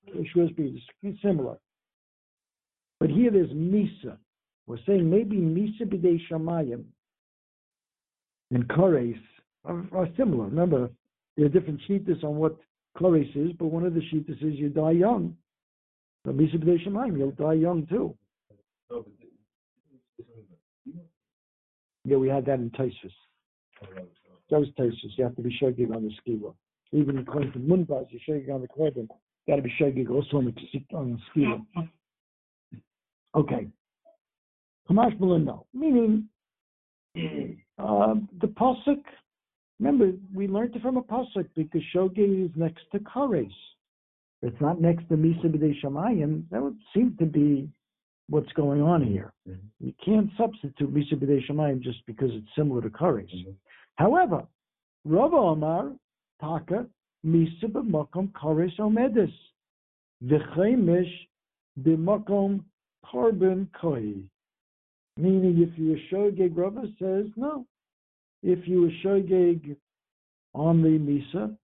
It's 0.06 1.22
similar. 1.22 1.56
But 2.98 3.10
here 3.10 3.30
there's 3.30 3.50
Misa. 3.50 4.16
We're 4.66 4.78
saying 4.86 5.08
maybe 5.10 5.36
Misa 5.36 5.82
B'dei 5.82 6.20
Shamayim 6.30 6.84
and 8.52 8.68
Kores 8.68 9.16
are, 9.64 9.84
are 9.92 10.08
similar. 10.16 10.44
Remember, 10.44 10.90
there 11.36 11.46
are 11.46 11.48
different 11.48 11.80
sheetas 11.88 12.22
on 12.22 12.36
what 12.36 12.56
Chores 12.98 13.26
is, 13.34 13.52
but 13.58 13.66
one 13.66 13.84
of 13.84 13.94
the 13.94 14.00
Shitas 14.00 14.42
is 14.42 14.58
you 14.58 14.68
die 14.68 14.92
young. 14.92 15.36
The 16.24 16.32
Misa 16.32 16.56
B'dei 16.56 16.86
Shemayim, 16.86 17.18
you'll 17.18 17.32
die 17.32 17.54
young 17.54 17.86
too. 17.86 18.16
Yeah, 22.04 22.16
we 22.16 22.28
had 22.28 22.46
that 22.46 22.58
in 22.60 22.70
Taisus. 22.70 23.12
That 24.50 24.60
was 24.60 24.68
You 24.76 25.24
have 25.24 25.36
to 25.36 25.42
be 25.42 25.56
shaking 25.60 25.92
on 25.94 26.04
the 26.04 26.12
skiwa. 26.20 26.54
Even 26.92 27.18
according 27.18 27.52
to 27.52 27.58
Munbaz, 27.58 28.06
you're 28.10 28.20
shaking 28.26 28.52
on 28.52 28.62
the 28.62 28.68
korban. 28.68 29.08
Got 29.48 29.56
to 29.56 29.62
be 29.62 29.72
shaking 29.78 30.08
also 30.08 30.38
on 30.38 30.46
the 30.46 30.96
on 30.96 31.20
the. 31.34 31.88
Okay. 33.34 33.68
Hamash 34.90 35.18
no. 35.20 35.66
Meaning, 35.72 36.28
uh, 37.16 38.14
the 38.40 38.48
pasuk 38.48 39.02
Remember, 39.80 40.12
we 40.34 40.46
learned 40.46 40.76
it 40.76 40.82
from 40.82 40.98
a 40.98 41.02
pasuk 41.02 41.48
because 41.56 41.80
Shogeg 41.94 42.44
is 42.44 42.50
next 42.54 42.82
to 42.92 42.98
Kares. 42.98 43.50
It's 44.42 44.60
not 44.60 44.80
next 44.80 45.08
to 45.08 45.16
Misa 45.16 45.46
B'dei 45.46 45.74
Shamayim. 45.82 46.44
That 46.50 46.62
would 46.62 46.76
seem 46.94 47.16
to 47.18 47.24
be 47.24 47.70
what's 48.28 48.52
going 48.52 48.82
on 48.82 49.02
here. 49.02 49.32
Mm-hmm. 49.48 49.86
You 49.86 49.94
can't 50.04 50.30
substitute 50.36 50.94
Misa 50.94 51.14
B'dei 51.14 51.40
Shamayim 51.48 51.80
just 51.80 52.04
because 52.06 52.30
it's 52.32 52.46
similar 52.54 52.82
to 52.82 52.90
Kares. 52.90 53.34
Mm-hmm. 53.34 53.52
However, 53.96 54.46
Rava 55.04 55.36
Omar 55.36 55.92
Taka 56.40 56.86
Misa 57.24 57.64
B'makom 57.64 58.32
Kares 58.32 58.76
Omedis 58.78 59.32
V'chaimish 60.24 61.12
B'makom 61.82 62.64
Korban 63.04 63.66
Koi. 63.80 64.14
Meaning, 65.16 65.62
if 65.62 65.78
you 65.78 65.98
Shogeg, 66.10 66.56
Rava 66.56 66.84
says 66.98 67.26
no 67.36 67.66
if 68.42 68.66
you 68.66 68.82
were 68.82 68.90
shogeg 69.04 69.76
on 70.54 70.82
the 70.82 70.88
misa, 70.88 71.56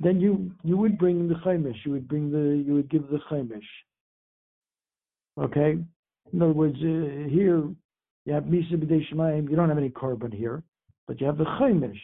then 0.00 0.20
you 0.20 0.50
you 0.62 0.76
would 0.76 0.98
bring 0.98 1.28
the 1.28 1.34
chaimish. 1.36 1.76
You 1.84 1.92
would 1.92 2.08
bring 2.08 2.30
the 2.30 2.62
you 2.66 2.74
would 2.74 2.90
give 2.90 3.08
the 3.08 3.20
chaimish. 3.30 3.60
Okay. 5.38 5.78
In 6.32 6.42
other 6.42 6.52
words, 6.52 6.76
uh, 6.76 7.28
here 7.28 7.62
you 8.26 8.34
have 8.34 8.44
misa 8.44 8.74
b'dei 8.74 9.02
shemayim. 9.10 9.48
You 9.48 9.56
don't 9.56 9.70
have 9.70 9.78
any 9.78 9.88
korban 9.88 10.34
here, 10.34 10.62
but 11.06 11.20
you 11.20 11.26
have 11.26 11.38
the 11.38 11.44
chaimish. 11.44 11.98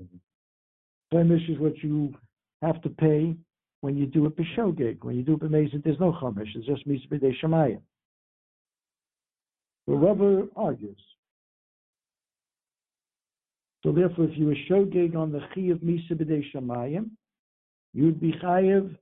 Mm-hmm. 0.00 1.16
Chaimish 1.16 1.48
is 1.48 1.58
what 1.60 1.78
you 1.78 2.12
have 2.62 2.82
to 2.82 2.88
pay 2.88 3.36
when 3.82 3.96
you 3.96 4.06
do 4.06 4.26
it 4.26 4.36
b'shogeg. 4.36 5.04
When 5.04 5.14
you 5.14 5.22
do 5.22 5.34
it 5.34 5.40
b'mezid, 5.40 5.84
there's 5.84 6.00
no 6.00 6.12
chaimish. 6.12 6.48
It's 6.56 6.66
just 6.66 6.88
misa 6.88 7.08
b'dei 7.08 7.32
shemayim. 7.40 7.80
The 9.86 9.94
Rubber 9.94 10.48
argues 10.56 10.98
so 13.86 13.92
therefore, 13.92 14.24
if 14.24 14.36
you 14.36 14.46
were 14.46 14.56
shogeg 14.68 15.14
on 15.14 15.30
the 15.30 15.38
chi 15.54 15.70
of 15.70 15.78
misa 15.78 16.10
b'dei 16.10 16.42
shamayim, 16.52 17.10
you'd 17.94 18.20
be 18.20 18.32
chayev 18.42 18.96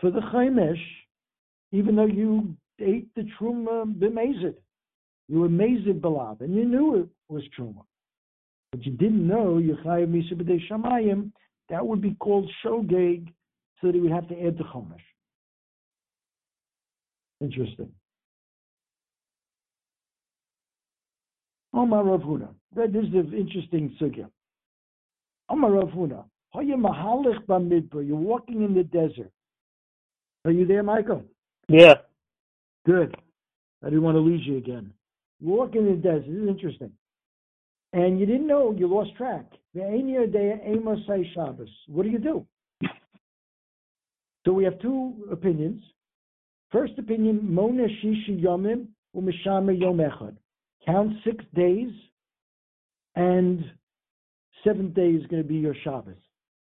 for 0.00 0.12
the 0.12 0.20
chaymesh, 0.32 0.80
even 1.72 1.96
though 1.96 2.06
you 2.06 2.54
ate 2.78 3.12
the 3.16 3.22
truma 3.36 3.92
b'mezid. 3.98 4.54
You 5.28 5.40
were 5.40 5.48
mezid 5.48 6.00
b'lav, 6.00 6.40
and 6.40 6.54
you 6.54 6.64
knew 6.64 6.96
it 6.96 7.08
was 7.28 7.42
truma. 7.58 7.84
But 8.72 8.84
you 8.84 8.92
didn't 8.92 9.26
know 9.26 9.58
you 9.58 9.76
chayev 9.84 10.08
misa 10.08 10.32
b'dei 10.34 10.60
shamayim, 10.70 11.32
that 11.68 11.86
would 11.86 12.00
be 12.00 12.14
called 12.14 12.50
shogeg, 12.64 13.28
so 13.80 13.88
that 13.88 13.94
you 13.94 14.02
would 14.02 14.12
have 14.12 14.28
to 14.28 14.46
add 14.46 14.56
the 14.56 14.64
chumash. 14.64 14.96
Interesting. 17.40 17.90
Omar 21.74 22.04
Rav 22.04 22.22
Huna. 22.22 22.48
That 22.74 22.96
is 22.96 23.12
the 23.12 23.20
interesting 23.36 23.94
sugya. 24.00 24.28
Omar 25.48 25.72
Rav 25.72 25.90
Huna. 25.90 26.24
You're 26.54 28.16
walking 28.16 28.62
in 28.62 28.74
the 28.74 28.82
desert. 28.84 29.30
Are 30.44 30.50
you 30.50 30.66
there, 30.66 30.82
Michael? 30.82 31.22
Yeah. 31.68 31.94
Good. 32.86 33.14
I 33.84 33.86
didn't 33.86 34.02
want 34.02 34.16
to 34.16 34.20
lose 34.20 34.40
you 34.44 34.56
again. 34.56 34.92
Walking 35.40 35.86
in 35.86 35.96
the 35.96 35.96
desert. 35.96 36.26
This 36.26 36.36
is 36.36 36.48
interesting. 36.48 36.92
And 37.92 38.20
you 38.20 38.26
didn't 38.26 38.46
know 38.46 38.74
you 38.76 38.86
lost 38.86 39.14
track. 39.16 39.46
What 39.72 39.90
do 42.02 42.08
you 42.08 42.18
do? 42.18 42.46
So 44.44 44.52
we 44.52 44.64
have 44.64 44.78
two 44.80 45.28
opinions. 45.30 45.82
First 46.70 46.98
opinion, 46.98 47.54
Mona 47.54 47.86
Shishi 48.02 48.42
Yomim 48.42 48.88
Umishama 49.16 49.78
Yom 49.78 49.98
Echad 49.98 50.36
count 50.88 51.12
six 51.24 51.44
days, 51.54 51.90
and 53.14 53.64
seventh 54.64 54.94
day 54.94 55.10
is 55.10 55.26
going 55.26 55.42
to 55.42 55.48
be 55.48 55.56
your 55.56 55.74
Shabbos. 55.84 56.16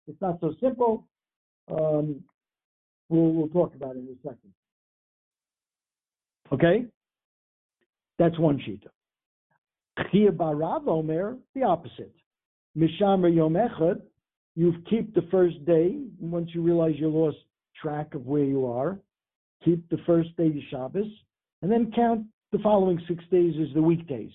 It's 0.09 0.21
not 0.21 0.38
so 0.40 0.52
simple. 0.61 1.06
Um, 1.71 2.25
we'll, 3.09 3.33
we'll 3.33 3.49
talk 3.49 3.75
about 3.75 3.97
it 3.97 4.00
in 4.00 4.09
a 4.09 4.28
second. 4.28 4.52
Okay? 6.52 6.87
That's 8.19 8.39
one 8.39 8.59
shita. 8.59 8.89
Chia 10.11 10.31
Barav 10.31 10.87
Omer, 10.89 11.37
the 11.55 11.63
opposite. 11.63 12.15
Mishamer 12.75 13.29
Yom 13.29 13.55
Echad, 13.55 14.03
you 14.55 14.75
keep 14.89 15.15
the 15.15 15.27
first 15.31 15.65
day, 15.65 15.99
once 16.21 16.51
you 16.53 16.63
realize 16.63 16.95
you 16.97 17.09
lost 17.09 17.39
track 17.81 18.15
of 18.15 18.27
where 18.27 18.45
you 18.45 18.67
are, 18.67 18.99
keep 19.65 19.89
the 19.91 19.99
first 20.07 20.35
day 20.37 20.47
of 20.47 20.55
Shabbos, 20.71 21.07
and 21.63 21.71
then 21.71 21.93
count 21.95 22.27
the 22.53 22.59
following 22.59 23.01
six 23.09 23.25
days 23.31 23.55
as 23.61 23.75
the 23.75 23.83
weekdays. 23.83 24.31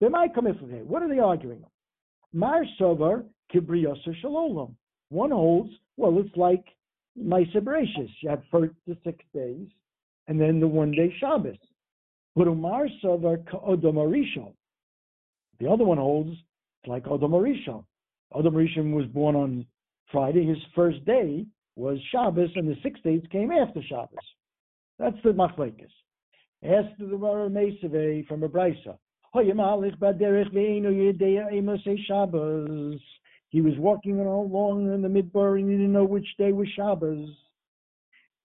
They 0.00 0.08
might 0.08 0.34
come 0.34 0.46
here. 0.46 0.84
What 0.84 1.02
are 1.02 1.08
they 1.08 1.18
arguing? 1.18 1.64
Mar 2.32 2.64
Sovar 2.78 3.24
Kibriyosa 3.52 4.14
Shalom. 4.20 4.76
One 5.10 5.30
holds, 5.30 5.72
well, 5.96 6.18
it's 6.18 6.36
like 6.36 6.64
Bereshis. 7.18 8.10
You 8.22 8.30
have 8.30 8.42
first 8.50 8.74
to 8.88 8.96
six 9.04 9.18
days, 9.34 9.66
and 10.28 10.40
then 10.40 10.60
the 10.60 10.68
one 10.68 10.92
day 10.92 11.14
Shabbos. 11.18 11.56
The 15.58 15.68
other 15.68 15.84
one 15.84 15.98
holds 15.98 16.30
it's 16.30 16.88
like 16.88 17.04
Odom 17.04 17.32
Arishon. 17.32 17.84
Arishon 18.34 18.94
was 18.94 19.06
born 19.06 19.36
on 19.36 19.66
Friday. 20.10 20.46
His 20.46 20.56
first 20.74 21.04
day 21.04 21.44
was 21.76 21.98
Shabbos, 22.10 22.50
and 22.56 22.66
the 22.66 22.76
six 22.82 22.98
days 23.02 23.22
came 23.30 23.50
after 23.50 23.82
Shabbos. 23.82 24.18
That's 24.98 25.16
the 25.22 25.30
machlekes. 25.30 25.90
Asked 26.64 26.98
the 26.98 27.06
Gemara 27.06 27.50
Mesave 27.50 28.26
from 28.26 28.42
a 28.42 28.48
brisa. 28.48 28.96
He 29.32 29.52
was 33.60 33.78
walking 33.78 34.20
along 34.20 34.92
in 34.92 35.02
the 35.02 35.08
midbar 35.08 35.58
and 35.58 35.70
he 35.70 35.76
didn't 35.76 35.92
know 35.92 36.04
which 36.04 36.26
day 36.38 36.52
was 36.52 36.68
Shabbos. 36.74 37.28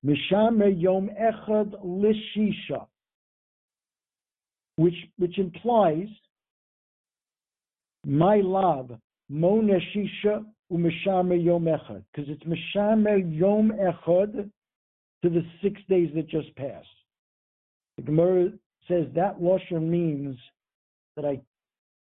Mishamer 0.04 0.68
Yom 0.68 1.10
Echad 1.20 1.74
Lishisha, 1.84 2.86
which 4.78 4.96
which 5.18 5.38
implies 5.38 6.08
my 8.06 8.38
love 8.38 8.92
Mona 9.30 9.80
Shisha 9.96 10.46
u'Mishamer 10.72 11.44
Yom 11.44 11.66
Echad, 11.66 12.04
because 12.14 12.30
it's 12.30 12.44
Mishamer 12.44 13.18
Yom 13.18 13.72
Echad 13.72 14.50
to 15.24 15.30
the 15.30 15.44
six 15.62 15.82
days 15.90 16.10
that 16.16 16.28
just 16.28 16.56
passed. 16.56 16.88
The 17.98 18.04
Gemara 18.04 18.50
says 18.88 19.06
that 19.16 19.40
lashon 19.40 19.90
means 19.90 20.38
that 21.16 21.26
I 21.26 21.40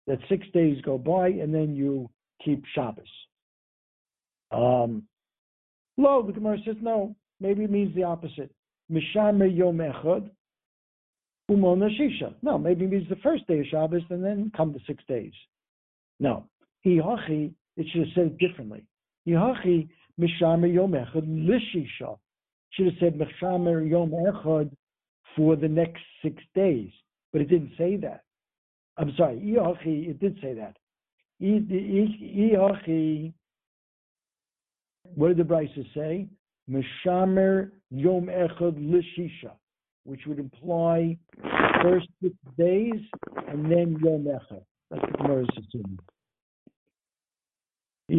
that 0.06 0.18
six 0.28 0.46
days 0.52 0.80
go 0.82 0.98
by 0.98 1.28
and 1.28 1.54
then 1.54 1.74
you 1.74 2.08
keep 2.44 2.64
Shabbos. 2.74 3.04
Um, 4.52 5.02
Lo, 5.98 6.22
the 6.22 6.32
Gemara 6.32 6.58
says 6.64 6.76
no. 6.80 7.14
Maybe 7.40 7.64
it 7.64 7.70
means 7.70 7.94
the 7.94 8.04
opposite. 8.04 8.50
Mishamer 8.90 9.46
Yom 9.46 9.78
Echad 9.78 10.30
Shisha. 11.50 12.34
No, 12.42 12.58
maybe 12.58 12.84
it 12.84 12.90
means 12.90 13.08
the 13.08 13.16
first 13.16 13.46
day 13.46 13.60
of 13.60 13.66
Shabbos 13.66 14.02
and 14.10 14.24
then 14.24 14.50
come 14.56 14.72
the 14.72 14.80
six 14.86 15.02
days. 15.08 15.32
No. 16.18 16.44
Ihachi, 16.84 17.52
it 17.76 17.86
should 17.90 18.02
have 18.02 18.14
said 18.14 18.38
differently. 18.38 18.84
Ihachi 19.26 19.88
Mishamer 20.18 20.66
Yom 20.72 20.92
Echad 20.92 21.26
Lishisha. 21.26 22.18
Should 22.70 22.86
have 22.86 22.94
said 23.00 23.18
Mishamer 23.18 23.82
Yom 23.82 24.10
Echad 24.10 24.70
for 25.36 25.56
the 25.56 25.68
next 25.68 26.02
six 26.22 26.42
days, 26.54 26.90
but 27.32 27.40
it 27.40 27.48
didn't 27.48 27.72
say 27.76 27.96
that. 27.96 28.22
I'm 28.96 29.12
sorry, 29.16 29.36
Ihachi, 29.36 30.08
it 30.10 30.20
did 30.20 30.38
say 30.40 30.54
that. 30.54 30.76
Ihachi, 31.42 33.32
what 35.14 35.28
did 35.28 35.36
the 35.36 35.42
Brisa 35.44 35.84
say? 35.94 36.28
Meshamer 36.68 37.72
Yom 37.90 38.26
Echad 38.26 38.76
Lishisha, 38.78 39.52
which 40.06 40.20
would 40.26 40.38
imply 40.38 41.16
first 41.82 42.06
six 42.22 42.34
days 42.56 43.00
and 43.48 43.70
then 43.70 43.96
Yom 44.02 44.24
Echad. 44.24 44.62
That's 44.90 45.02
what 45.02 45.18
Gemara 45.18 45.42
is 45.42 45.48
assuming. 45.58 45.98
It 48.08 48.18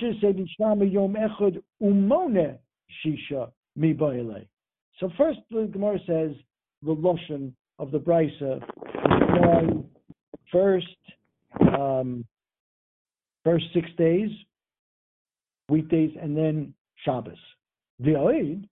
should 0.00 0.20
say 0.20 0.32
Meshamer 0.32 0.92
Yom 0.92 1.14
Echad 1.14 1.62
Umone 1.82 2.58
Shisha 3.04 3.50
Mi 3.76 3.94
So 4.98 5.10
first, 5.18 5.40
the 5.50 5.68
Gemara 5.70 5.98
says 6.06 6.32
the 6.82 6.92
lotion 6.92 7.54
of 7.78 7.90
the 7.90 7.98
brisa 7.98 8.62
first 10.52 10.86
um, 11.78 12.24
first 13.44 13.66
six 13.74 13.88
days, 13.98 14.30
weekdays, 15.68 16.16
and 16.20 16.36
then 16.36 16.74
Shabbos. 17.04 17.38
The 18.00 18.12
Oid, 18.12 18.68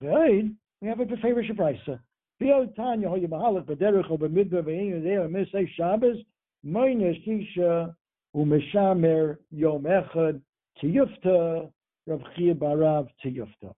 we 0.00 0.88
have 0.88 1.00
a 1.00 1.04
beferish 1.04 1.50
brisa. 1.52 2.00
The 2.40 2.72
Tanya 2.76 3.08
hoye 3.08 3.28
mahalach 3.28 3.66
b'derech 3.66 4.10
or 4.10 4.18
b'midbar 4.18 4.62
v'yin 4.62 5.02
there 5.02 5.28
misay 5.28 5.68
Shabbos 5.76 6.18
moine 6.64 7.24
shisha 7.26 7.94
u'meshamer 8.36 9.38
yom 9.50 9.82
echad 9.82 10.40
tiyufta 10.82 11.70
Rav 12.06 12.20
Barav 12.36 13.08
tiyufta. 13.24 13.74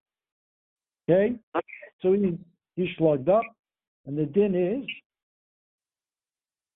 Okay, 1.09 1.35
so 2.01 2.13
he 2.13 2.37
he 2.75 2.93
slugged 2.97 3.27
up, 3.27 3.43
and 4.05 4.17
the 4.17 4.25
din 4.25 4.55
is 4.55 4.87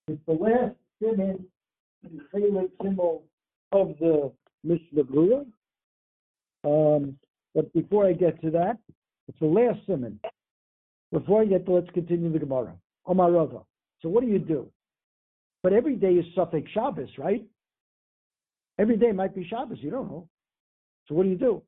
it's 0.08 0.22
the 0.28 0.34
last 0.34 0.76
simon, 1.02 1.46
the 2.04 2.22
favorite 2.32 2.72
symbol 2.82 3.24
of 3.72 3.96
the 4.00 4.32
Mishnah. 4.64 5.46
Um, 6.64 7.18
but 7.56 7.72
before 7.74 8.06
I 8.06 8.14
get 8.14 8.40
to 8.42 8.52
that, 8.52 8.78
it's 9.28 9.40
the 9.40 9.46
last 9.46 9.80
simon. 9.88 10.20
Before 11.12 11.42
I 11.42 11.46
get 11.46 11.66
to, 11.66 11.74
let's 11.74 11.90
continue 11.92 12.32
the 12.32 12.40
Gemara. 12.40 12.74
Omarava. 13.08 13.64
So 14.02 14.10
what 14.10 14.24
do 14.24 14.30
you 14.30 14.40
do? 14.40 14.68
But 15.64 15.74
every 15.74 15.96
day 15.96 16.14
is 16.14 16.26
safek 16.38 16.68
Shabbos, 16.74 17.10
right? 17.18 17.46
Every 18.78 18.98
day 18.98 19.12
might 19.12 19.34
be 19.34 19.48
Shabbos. 19.48 19.78
You 19.82 19.92
don't 19.92 20.10
know. 20.10 20.28
So 21.08 21.16
what 21.16 21.24
do 21.24 21.30
you 21.30 21.38
do? 21.38 21.62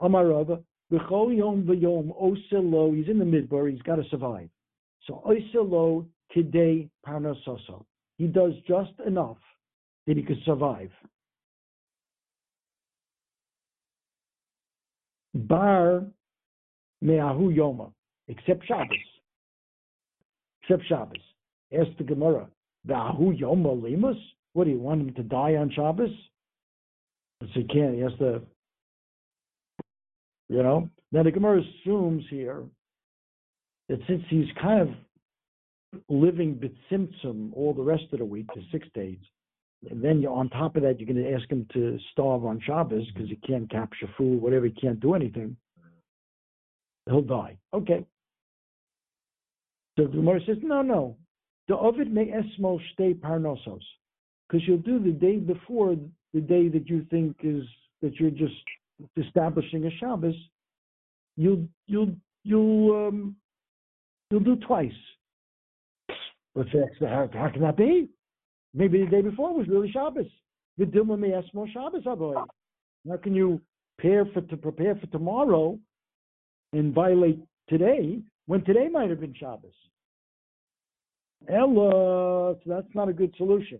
Omarava. 0.00 0.62
B'chol 0.92 1.36
yom 1.36 1.64
v'yom 1.64 2.12
oselo. 2.20 2.96
He's 2.96 3.08
in 3.08 3.18
the 3.18 3.24
midbar. 3.24 3.70
He's 3.70 3.82
got 3.82 3.96
to 3.96 4.04
survive. 4.10 4.48
So 5.06 5.22
oselo 5.26 6.06
today 6.32 6.88
parnasoso. 7.06 7.84
He 8.16 8.26
does 8.26 8.52
just 8.66 8.92
enough 9.06 9.38
that 10.06 10.16
he 10.16 10.22
could 10.22 10.42
survive. 10.44 10.90
Bar 15.34 16.04
me'ahu 17.00 17.52
yoma, 17.52 17.92
except 18.28 18.66
Shabbos. 18.66 18.96
Except 20.62 20.86
Shabbos. 20.88 21.22
Ask 21.72 21.96
the 21.98 22.04
Gemara, 22.04 22.48
V'ahu 22.86 23.38
yoma 23.38 23.80
limus? 23.80 24.18
What 24.54 24.64
do 24.64 24.70
you 24.70 24.78
want 24.78 25.02
him 25.02 25.14
to 25.14 25.22
die 25.22 25.56
on 25.56 25.70
Shabbos? 25.70 26.10
So 27.40 27.48
he 27.54 27.64
can't. 27.64 27.94
He 27.94 28.00
has 28.00 28.12
to, 28.18 28.42
you 30.48 30.62
know. 30.62 30.88
Now 31.12 31.22
the 31.22 31.30
Gemara 31.30 31.62
assumes 31.62 32.24
here 32.30 32.64
that 33.88 34.00
since 34.06 34.22
he's 34.28 34.48
kind 34.60 34.82
of 34.82 34.88
living 36.08 36.54
bitsimtsum 36.54 37.50
all 37.54 37.72
the 37.72 37.82
rest 37.82 38.04
of 38.12 38.18
the 38.18 38.24
week, 38.24 38.46
the 38.54 38.62
six 38.72 38.86
days. 38.94 39.18
And 39.90 40.02
then 40.02 40.20
you, 40.20 40.28
on 40.28 40.48
top 40.50 40.76
of 40.76 40.82
that, 40.82 40.98
you're 40.98 41.12
going 41.12 41.24
to 41.24 41.32
ask 41.32 41.48
him 41.48 41.66
to 41.72 41.98
starve 42.12 42.44
on 42.44 42.60
Shabbos 42.60 43.06
because 43.12 43.28
he 43.28 43.36
can't 43.36 43.70
capture 43.70 44.08
food, 44.18 44.42
whatever, 44.42 44.66
he 44.66 44.72
can't 44.72 45.00
do 45.00 45.14
anything. 45.14 45.56
He'll 47.08 47.22
die. 47.22 47.56
Okay. 47.72 48.04
So 49.96 50.04
the 50.04 50.10
Gemara 50.10 50.40
says, 50.46 50.58
no, 50.62 50.82
no. 50.82 51.16
The 51.68 51.76
Ovid 51.76 52.12
may 52.12 52.26
esmo 52.26 52.78
stay 52.92 53.14
parnosos. 53.14 53.80
Because 54.48 54.66
you'll 54.66 54.78
do 54.78 54.98
the 54.98 55.12
day 55.12 55.36
before 55.36 55.96
the 56.32 56.40
day 56.40 56.68
that 56.68 56.88
you 56.88 57.06
think 57.10 57.36
is 57.42 57.64
that 58.02 58.14
you're 58.18 58.30
just 58.30 58.54
establishing 59.16 59.84
a 59.84 59.90
Shabbos. 59.98 60.34
You'll 61.36 61.66
you'll 61.86 62.14
you'll 62.44 63.08
um, 63.08 63.36
you'll 64.30 64.40
do 64.40 64.56
twice. 64.56 64.90
But 66.54 66.66
how, 67.00 67.28
how 67.32 67.50
can 67.50 67.62
that 67.62 67.76
be? 67.76 68.08
Maybe 68.74 69.04
the 69.04 69.10
day 69.10 69.20
before 69.20 69.54
was 69.54 69.68
really 69.68 69.90
Shabbos. 69.90 70.26
The 70.78 70.84
Dilma 70.84 71.18
may 71.18 71.34
ask 71.34 71.52
more 71.52 71.68
Shabbos 71.68 72.04
boy. 72.04 72.34
How 73.08 73.16
can 73.18 73.34
you 73.34 73.60
prepare 73.98 74.24
for 74.32 74.40
to 74.40 74.56
prepare 74.56 74.96
for 74.96 75.06
tomorrow 75.08 75.78
and 76.72 76.94
violate 76.94 77.40
today 77.68 78.20
when 78.46 78.64
today 78.64 78.88
might 78.88 79.10
have 79.10 79.20
been 79.20 79.34
Shabbos? 79.34 79.72
Ella, 81.48 82.54
so 82.54 82.60
that's 82.66 82.94
not 82.94 83.08
a 83.08 83.12
good 83.12 83.34
solution. 83.36 83.78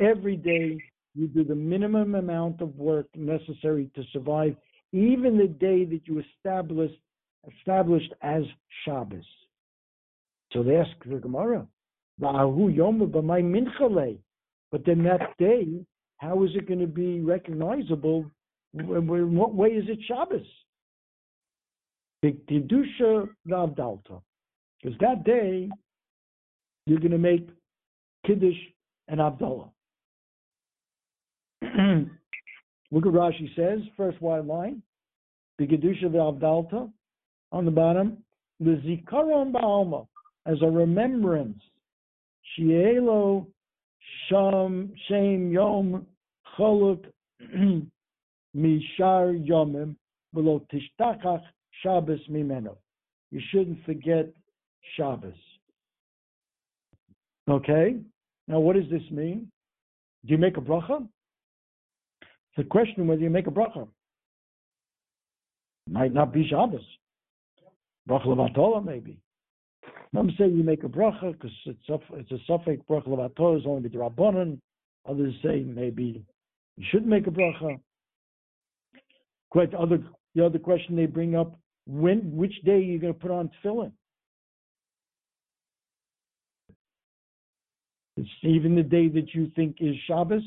Every 0.00 0.36
day 0.36 0.78
you 1.14 1.28
do 1.28 1.44
the 1.44 1.54
minimum 1.54 2.14
amount 2.14 2.60
of 2.60 2.76
work 2.76 3.06
necessary 3.14 3.90
to 3.94 4.02
survive 4.12 4.56
even 4.92 5.38
the 5.38 5.46
day 5.46 5.84
that 5.84 6.00
you 6.06 6.22
established 6.36 6.98
established 7.58 8.12
as 8.22 8.42
Shabbos. 8.84 9.24
So 10.52 10.62
they 10.62 10.76
ask 10.76 10.90
the 11.04 11.16
Gemara, 11.16 11.66
but 12.18 12.54
then 14.86 15.02
that 15.04 15.36
day, 15.38 15.84
how 16.22 16.44
is 16.44 16.50
it 16.54 16.68
going 16.68 16.78
to 16.78 16.86
be 16.86 17.20
recognizable? 17.20 18.30
In 18.74 19.36
what 19.36 19.54
way 19.54 19.70
is 19.70 19.84
it 19.88 19.98
Shabbos? 20.06 20.46
Kedusha 22.24 23.28
Navdalta. 23.46 24.22
Because 24.80 24.96
that 25.00 25.24
day, 25.24 25.68
you're 26.86 27.00
going 27.00 27.10
to 27.10 27.18
make 27.18 27.48
Kiddush 28.24 28.54
and 29.08 29.18
Havdalah. 29.18 29.68
Look 32.92 33.06
at 33.06 33.12
Rashi 33.12 33.54
says, 33.56 33.80
first 33.96 34.22
white 34.22 34.46
line, 34.46 34.80
the 35.58 35.66
Gedusha 35.66 36.04
Avdalta 36.04 36.88
on 37.50 37.64
the 37.64 37.70
bottom, 37.72 38.18
the 38.60 38.80
Zikaron 38.86 39.50
Ba'alma, 39.50 40.06
as 40.46 40.58
a 40.62 40.66
remembrance, 40.66 41.58
Shielo 42.56 43.46
Sham 44.28 44.92
Shem 45.08 45.50
Yom 45.50 46.06
mishar 48.56 49.46
yomim 49.48 49.96
below 50.34 50.64
tishtachach 50.72 51.42
Shabbos 51.82 52.20
mimeno. 52.30 52.76
You 53.30 53.40
shouldn't 53.50 53.84
forget 53.84 54.28
Shabbos. 54.96 55.34
Okay? 57.48 57.96
Now, 58.46 58.60
what 58.60 58.76
does 58.76 58.90
this 58.90 59.02
mean? 59.10 59.50
Do 60.24 60.32
you 60.32 60.38
make 60.38 60.56
a 60.56 60.60
bracha? 60.60 61.06
It's 62.20 62.66
a 62.66 62.68
question 62.68 63.06
whether 63.06 63.22
you 63.22 63.30
make 63.30 63.46
a 63.46 63.50
bracha. 63.50 63.88
Might 65.88 66.12
not 66.12 66.32
be 66.32 66.46
Shabbos. 66.48 66.84
Bracha 68.08 68.26
levatola, 68.26 68.84
maybe. 68.84 69.18
Some 70.14 70.30
say 70.38 70.48
you 70.48 70.62
make 70.62 70.84
a 70.84 70.88
bracha 70.88 71.32
because 71.32 71.50
it's 71.64 71.88
a, 71.88 71.98
it's 72.14 72.30
a 72.30 72.38
suffix. 72.46 72.82
Bracha 72.88 73.08
levatola 73.08 73.58
is 73.58 73.66
only 73.66 73.88
the 73.88 73.98
rabbanon. 73.98 74.58
Others 75.08 75.34
say 75.42 75.64
maybe 75.66 76.22
you 76.76 76.86
should 76.90 77.06
make 77.06 77.26
a 77.26 77.30
bracha. 77.30 77.78
Quite 79.50 79.74
other 79.74 80.02
the 80.34 80.44
other 80.44 80.58
question 80.58 80.96
they 80.96 81.06
bring 81.06 81.36
up: 81.36 81.58
when, 81.86 82.34
which 82.34 82.54
day 82.64 82.72
are 82.72 82.78
you 82.78 82.98
going 82.98 83.12
to 83.12 83.18
put 83.18 83.30
on 83.30 83.50
tefillin? 83.62 83.92
It's 88.16 88.28
even 88.42 88.74
the 88.74 88.82
day 88.82 89.08
that 89.08 89.34
you 89.34 89.50
think 89.56 89.76
is 89.80 89.94
Shabbos. 90.06 90.42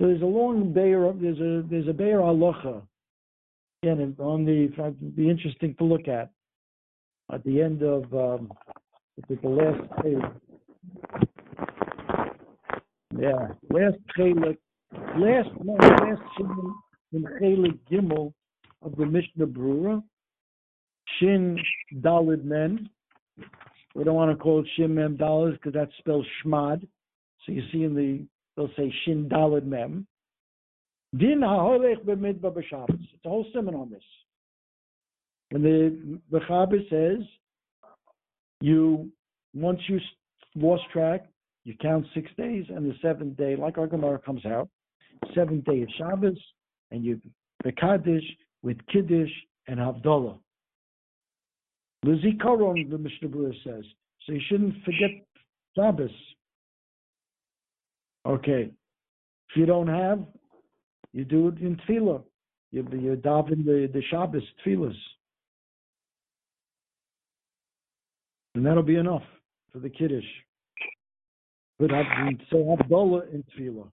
So 0.00 0.06
there's 0.06 0.22
a 0.22 0.26
long 0.26 0.72
Beir, 0.72 1.12
there's 1.12 1.38
a 1.38 1.66
there's 1.68 1.88
a 1.88 1.92
Biur 1.92 2.20
Halacha. 2.20 2.82
Again, 3.82 4.16
on 4.18 4.44
the 4.44 4.68
be 5.16 5.28
interesting 5.28 5.74
to 5.76 5.84
look 5.84 6.08
at 6.08 6.30
at 7.32 7.44
the 7.44 7.60
end 7.60 7.82
of 7.82 8.02
um, 8.14 8.52
the 9.28 9.48
last 9.48 10.02
page. 10.02 10.18
Yeah, 13.20 13.48
last 13.70 13.96
chelik, 14.16 14.58
last 14.92 15.48
no, 15.64 15.72
last 15.72 16.22
chelik 16.38 16.72
in 17.12 17.24
chelik 17.42 17.78
Gimel 17.90 18.32
of 18.80 18.94
the 18.96 19.06
Mishnah 19.06 19.46
Berurah, 19.46 20.00
Shin 21.18 21.58
Dalid 22.00 22.44
Mem. 22.44 22.88
We 23.96 24.04
don't 24.04 24.14
want 24.14 24.30
to 24.30 24.36
call 24.36 24.60
it 24.60 24.66
Shin 24.76 24.94
Mem 24.94 25.16
Dalid 25.16 25.54
because 25.54 25.72
that 25.72 25.88
spells 25.98 26.24
Shmad. 26.44 26.86
So 27.44 27.50
you 27.50 27.62
see 27.72 27.82
in 27.82 27.96
the 27.96 28.24
they'll 28.56 28.70
say 28.76 28.94
Shin 29.04 29.28
Dalid 29.28 29.64
Mem. 29.64 30.06
Din 31.16 31.40
ha'holech 31.40 32.04
b'midbar 32.04 32.52
b'Shabbos. 32.52 33.02
It's 33.14 33.24
a 33.24 33.28
whole 33.28 33.46
sermon 33.52 33.74
on 33.74 33.90
this. 33.90 34.04
And 35.50 35.64
the 35.64 36.20
Mechaber 36.30 36.88
says, 36.88 37.26
you 38.60 39.10
once 39.54 39.80
you 39.88 39.98
lost 40.54 40.84
track, 40.92 41.26
you 41.68 41.74
count 41.82 42.06
six 42.14 42.30
days, 42.38 42.64
and 42.70 42.90
the 42.90 42.94
seventh 43.02 43.36
day, 43.36 43.54
like 43.54 43.76
our 43.76 43.86
Gemara 43.86 44.18
comes 44.18 44.46
out, 44.46 44.70
seventh 45.34 45.66
day 45.66 45.82
of 45.82 45.88
Shabbos, 45.98 46.38
and 46.90 47.04
you 47.04 47.20
the 47.62 47.72
Kaddish 47.72 48.24
with 48.62 48.78
Kiddush 48.90 49.28
and 49.66 49.78
Havdalah. 49.78 50.38
Lizikaron, 52.06 52.88
the 52.88 52.96
Mishnah 52.96 53.28
Berurah 53.28 53.52
says. 53.64 53.84
So 54.24 54.32
you 54.32 54.40
shouldn't 54.48 54.82
forget 54.82 55.10
Shabbos. 55.76 56.10
Okay. 58.26 58.70
If 59.50 59.56
you 59.56 59.66
don't 59.66 59.88
have, 59.88 60.24
you 61.12 61.26
do 61.26 61.48
it 61.48 61.58
in 61.58 61.76
tefillah. 61.86 62.22
You, 62.70 62.88
you 62.92 63.20
daven 63.22 63.66
the, 63.66 63.90
the 63.92 64.02
Shabbos 64.10 64.42
tefillahs. 64.64 64.96
And 68.54 68.64
that'll 68.64 68.82
be 68.82 68.96
enough 68.96 69.24
for 69.70 69.80
the 69.80 69.90
Kiddush. 69.90 70.24
But 71.78 71.90
have, 71.90 72.06
say 72.50 72.56
Havdalah 72.58 73.32
in 73.32 73.44
tefillah. 73.44 73.88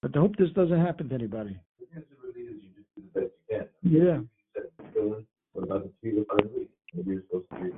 But 0.00 0.16
I 0.16 0.20
hope 0.20 0.36
this 0.36 0.50
doesn't 0.50 0.80
happen 0.80 1.08
to 1.08 1.14
anybody. 1.14 1.58
The 1.80 1.96
answer 1.96 2.16
really 2.22 2.48
is 2.48 2.62
you 2.62 2.70
just 2.76 2.88
do 2.96 3.02
the 3.14 3.20
best 3.20 3.32
you 3.48 3.58
can. 3.58 3.68
Yeah. 3.82 4.18
You 4.18 4.28
said 4.54 4.64
tefillin, 4.80 5.24
What 5.52 5.64
about 5.64 5.82
the 5.84 6.08
tefillah 6.08 6.26
for 6.26 6.36
the 6.42 6.58
week? 6.58 6.70
Maybe 6.94 7.10
you're 7.10 7.22
supposed 7.22 7.50
to 7.50 7.56
be 7.56 7.70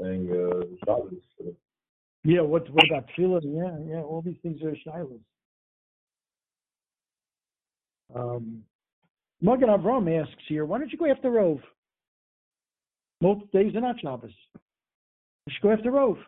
saying 0.00 0.28
uh, 0.30 0.60
the 0.60 0.78
Shabbos. 0.86 1.54
Yeah, 2.24 2.40
what 2.40 2.68
what 2.70 2.84
about 2.90 3.08
tefillah? 3.16 3.40
Yeah, 3.44 3.96
yeah, 3.96 4.02
all 4.02 4.22
these 4.22 4.38
things 4.42 4.60
are 4.62 4.74
shilas. 4.86 5.20
Um, 8.14 8.62
Magen 9.40 9.68
Avraham 9.68 10.22
asks 10.22 10.42
here, 10.48 10.64
why 10.64 10.78
don't 10.78 10.90
you 10.90 10.98
go 10.98 11.10
after 11.10 11.30
Rove? 11.30 11.60
Most 13.20 13.50
days 13.52 13.74
are 13.74 13.80
not 13.80 14.00
Shabbos. 14.00 14.30
You 14.54 15.52
should 15.52 15.62
go 15.62 15.72
after 15.72 15.90
Rove. 15.90 16.18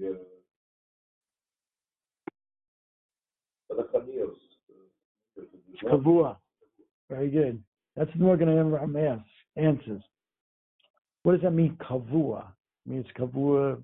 The 0.00 0.16
the 3.68 3.76
the- 3.76 4.36
the- 5.36 5.88
Kavua. 5.88 6.36
Very 7.08 7.30
good. 7.30 7.62
That's 7.96 8.10
Magen 8.14 8.48
Avraham 8.48 8.96
asks, 9.18 9.28
answers. 9.56 10.02
What 11.22 11.32
does 11.32 11.42
that 11.42 11.50
mean, 11.50 11.76
Kavua? 11.76 12.52
means 12.86 12.86
mean, 12.86 12.98
it's 13.00 13.10
Kavua. 13.18 13.82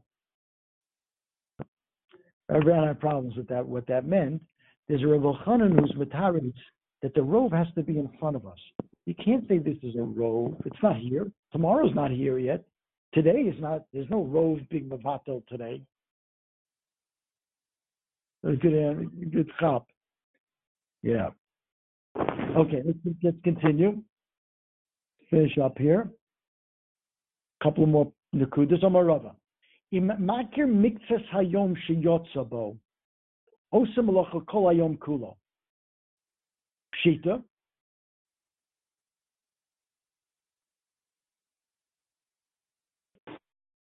Everyone 2.49 2.87
had 2.87 3.01
problems 3.01 3.37
with 3.37 3.49
that, 3.49 3.67
what 3.67 3.87
that 3.89 4.07
meant. 4.07 4.43
There's 4.89 5.03
a 5.03 5.07
Rav 5.07 5.23
Elchanan 5.23 5.79
who's 5.79 5.93
mataritz 5.93 6.55
that 7.03 7.13
the 7.15 7.23
rove 7.23 7.53
has 7.53 7.67
to 7.75 7.83
be 7.83 7.99
in 7.99 8.09
front 8.19 8.37
of 8.37 8.47
us. 8.47 8.59
You 9.05 9.15
can't 9.15 9.47
say 9.49 9.59
this 9.59 9.77
is 9.83 9.97
a 9.97 10.03
rove. 10.03 10.55
It's 10.65 10.83
not 10.83 10.97
here. 10.97 11.31
Tomorrow's 11.53 11.95
not 11.95 12.11
here 12.11 12.39
yet. 12.39 12.65
Today 13.13 13.41
is 13.41 13.61
not. 13.61 13.85
There's 13.93 14.09
no 14.11 14.23
rove 14.25 14.61
big 14.71 14.89
mavato 14.89 15.47
today. 15.47 15.83
A 18.45 18.53
good, 18.53 18.75
uh, 18.75 19.29
good 19.31 19.51
chop. 19.59 19.87
Yeah. 21.03 21.31
Okay, 22.57 22.83
let's, 22.85 22.99
let's 23.23 23.37
continue. 23.43 24.03
Finish 25.31 25.59
up 25.59 25.77
here. 25.79 26.09
Couple 27.63 27.87
more 27.87 28.13
nekudas 28.35 28.85
on 28.85 28.93
Marava. 28.93 29.35
Makir 29.93 30.67
miktzas 30.67 31.25
hayom 31.33 31.77
sheyotza 31.89 32.49
bo. 32.49 32.77
Osa 33.73 34.01
malacha 34.01 34.45
kol 34.47 34.65
hayom 34.65 34.99
kulo. 34.99 35.37
Pshita. 36.95 37.43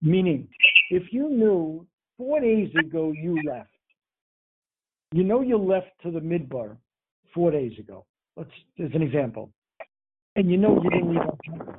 Meaning, 0.02 0.48
if 0.92 1.12
you 1.12 1.30
knew 1.30 1.86
four 2.18 2.40
days 2.40 2.70
ago 2.80 3.12
you 3.12 3.42
left, 3.44 3.75
you 5.16 5.24
know 5.24 5.40
you 5.40 5.58
left 5.58 5.88
to 6.04 6.12
the 6.12 6.20
midbar 6.20 6.76
four 7.34 7.50
days 7.50 7.72
ago. 7.80 8.06
Let's, 8.36 8.50
as 8.84 8.90
an 8.94 9.02
example. 9.02 9.50
And 10.36 10.52
you 10.52 10.58
know 10.58 10.82
you 10.84 10.90
didn't 10.90 11.10
leave 11.12 11.22
on 11.22 11.38
Shabbos. 11.46 11.76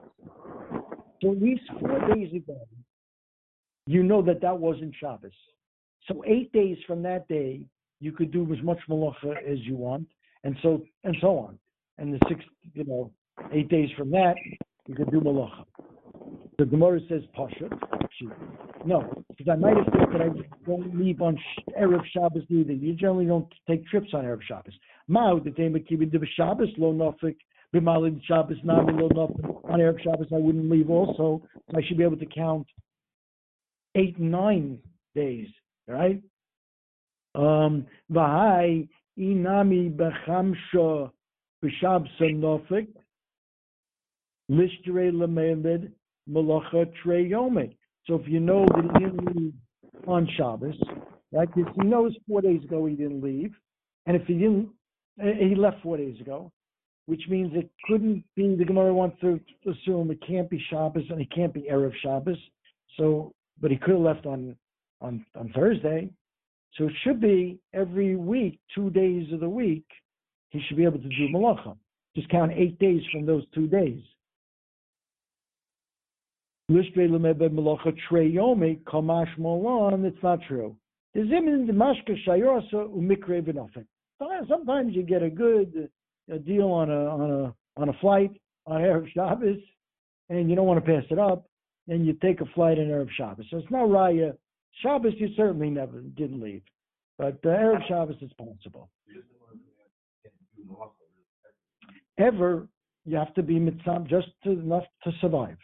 So 1.22 1.32
at 1.32 1.42
least 1.42 1.62
four 1.78 2.14
days 2.14 2.32
ago, 2.34 2.58
you 3.86 4.02
know 4.02 4.22
that 4.22 4.40
that 4.40 4.58
wasn't 4.58 4.94
Shabbos. 4.98 5.34
So 6.08 6.24
eight 6.26 6.50
days 6.52 6.78
from 6.86 7.02
that 7.02 7.28
day, 7.28 7.60
you 8.00 8.10
could 8.10 8.32
do 8.32 8.50
as 8.54 8.62
much 8.64 8.78
malacha 8.88 9.36
as 9.46 9.58
you 9.60 9.76
want, 9.76 10.08
and 10.42 10.56
so 10.62 10.82
and 11.04 11.14
so 11.20 11.38
on. 11.38 11.58
And 11.98 12.14
the 12.14 12.18
six, 12.30 12.40
you 12.72 12.84
know, 12.84 13.12
eight 13.52 13.68
days 13.68 13.90
from 13.98 14.10
that, 14.12 14.36
you 14.86 14.94
could 14.94 15.10
do 15.10 15.20
malacha. 15.20 15.66
The 16.58 16.64
Gemara 16.64 17.00
says 17.08 17.22
pasha. 17.34 17.68
No, 18.86 19.24
because 19.28 19.48
I 19.50 19.56
might 19.56 19.76
have 19.76 19.86
said 19.92 20.08
that 20.12 20.22
I 20.22 20.28
don't 20.66 20.98
leave 20.98 21.20
on 21.20 21.38
erev 21.78 22.02
Shabbos 22.14 22.44
either. 22.48 22.72
You 22.72 22.94
generally 22.94 23.26
don't 23.26 23.52
take 23.68 23.86
trips 23.88 24.08
on 24.14 24.24
erev 24.24 24.40
Shabbos. 24.42 24.72
Ma'u 25.10 25.44
the 25.44 25.50
tema 25.50 25.80
kibid 25.80 26.12
de 26.12 26.18
Shabbos 26.34 26.68
lo 26.78 26.94
nofik 26.94 27.36
b'malid 27.74 28.22
Shabbos 28.24 28.56
nami 28.64 28.94
lo 28.94 29.08
nofik 29.10 29.70
on 29.70 29.80
erev 29.80 30.00
Shabbos. 30.02 30.28
I 30.32 30.38
wouldn't 30.38 30.70
leave 30.70 30.88
also. 30.88 31.42
I 31.74 31.80
should 31.86 31.98
be 31.98 32.04
able 32.04 32.16
to 32.16 32.26
count 32.26 32.66
eight 33.94 34.18
nine 34.18 34.78
days, 35.14 35.48
right? 35.86 36.22
Um, 37.34 37.86
V'hai 38.10 38.88
inami 39.18 39.94
b'chamsha 39.94 41.10
b'shabsa 41.62 42.34
nofik 42.34 42.88
lishtere 44.50 45.12
lemeled 45.12 45.92
malacha 46.30 46.90
trey. 47.02 47.30
So 48.06 48.14
if 48.14 48.28
you 48.28 48.40
know 48.40 48.66
that 48.66 48.82
he 48.82 49.04
didn't 49.04 49.36
leave 49.36 49.54
on 50.06 50.28
Shabbos, 50.36 50.76
right? 51.32 51.48
Because 51.54 51.72
he 51.74 51.86
knows 51.86 52.14
four 52.28 52.40
days 52.40 52.62
ago 52.64 52.86
he 52.86 52.94
didn't 52.94 53.22
leave, 53.22 53.52
and 54.06 54.16
if 54.16 54.26
he 54.26 54.34
didn't, 54.34 54.68
eh, 55.20 55.48
he 55.48 55.54
left 55.54 55.82
four 55.82 55.96
days 55.96 56.20
ago, 56.20 56.52
which 57.06 57.22
means 57.28 57.52
it 57.54 57.70
couldn't 57.88 58.24
be. 58.36 58.54
The 58.54 58.64
Gemara 58.64 58.94
wants 58.94 59.20
to 59.20 59.40
assume 59.68 60.10
it 60.10 60.22
can't 60.26 60.48
be 60.48 60.62
Shabbos 60.70 61.04
and 61.10 61.20
it 61.20 61.30
can't 61.34 61.52
be 61.52 61.66
erev 61.70 61.92
Shabbos. 62.02 62.38
So, 62.96 63.32
but 63.60 63.70
he 63.70 63.76
could 63.76 63.94
have 63.94 64.00
left 64.00 64.26
on 64.26 64.56
on 65.00 65.24
on 65.34 65.52
Thursday. 65.54 66.10
So 66.74 66.84
it 66.84 66.92
should 67.02 67.20
be 67.20 67.58
every 67.72 68.16
week, 68.16 68.60
two 68.74 68.90
days 68.90 69.32
of 69.32 69.40
the 69.40 69.48
week, 69.48 69.86
he 70.50 70.60
should 70.66 70.76
be 70.76 70.84
able 70.84 70.98
to 70.98 71.08
do 71.08 71.28
malacha. 71.32 71.76
Just 72.14 72.28
count 72.28 72.52
eight 72.54 72.78
days 72.78 73.02
from 73.12 73.26
those 73.26 73.44
two 73.54 73.66
days. 73.66 74.00
Melocha 76.68 77.96
treyomi 78.10 78.82
kamash 78.82 79.38
molon, 79.38 80.04
it's 80.04 80.22
not 80.22 80.40
true. 80.48 80.76
Sometimes 84.48 84.94
you 84.94 85.02
get 85.02 85.22
a 85.22 85.30
good 85.30 85.88
uh, 86.32 86.38
deal 86.38 86.66
on 86.68 86.90
a 86.90 87.04
on 87.06 87.30
a 87.30 87.54
on 87.80 87.88
a 87.88 87.92
flight 88.00 88.30
on 88.66 88.80
Erev 88.80 89.06
Shabbos, 89.12 89.58
and 90.28 90.50
you 90.50 90.56
don't 90.56 90.66
want 90.66 90.84
to 90.84 90.92
pass 90.92 91.04
it 91.10 91.18
up, 91.18 91.46
and 91.88 92.04
you 92.04 92.14
take 92.14 92.40
a 92.40 92.46
flight 92.46 92.78
on 92.78 92.86
Erev 92.86 93.10
Shabbos. 93.16 93.46
So 93.50 93.58
it's 93.58 93.70
not 93.70 93.88
Raya. 93.88 94.36
Shabbos 94.82 95.14
you 95.18 95.28
certainly 95.36 95.70
never 95.70 96.00
didn't 96.00 96.40
leave, 96.42 96.62
but 97.16 97.38
uh, 97.44 97.48
Erev 97.48 97.86
Shabbos 97.86 98.16
is 98.20 98.32
possible. 98.32 98.90
Ever 102.18 102.66
you 103.04 103.16
have 103.16 103.32
to 103.34 103.42
be 103.42 103.54
mitzam 103.60 104.08
just 104.08 104.28
enough 104.44 104.84
to 105.04 105.12
survive, 105.20 105.58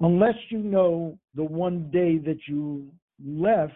unless 0.00 0.36
you 0.50 0.58
know 0.58 1.18
the 1.34 1.44
one 1.44 1.90
day 1.90 2.18
that 2.18 2.38
you 2.46 2.88
left. 3.24 3.74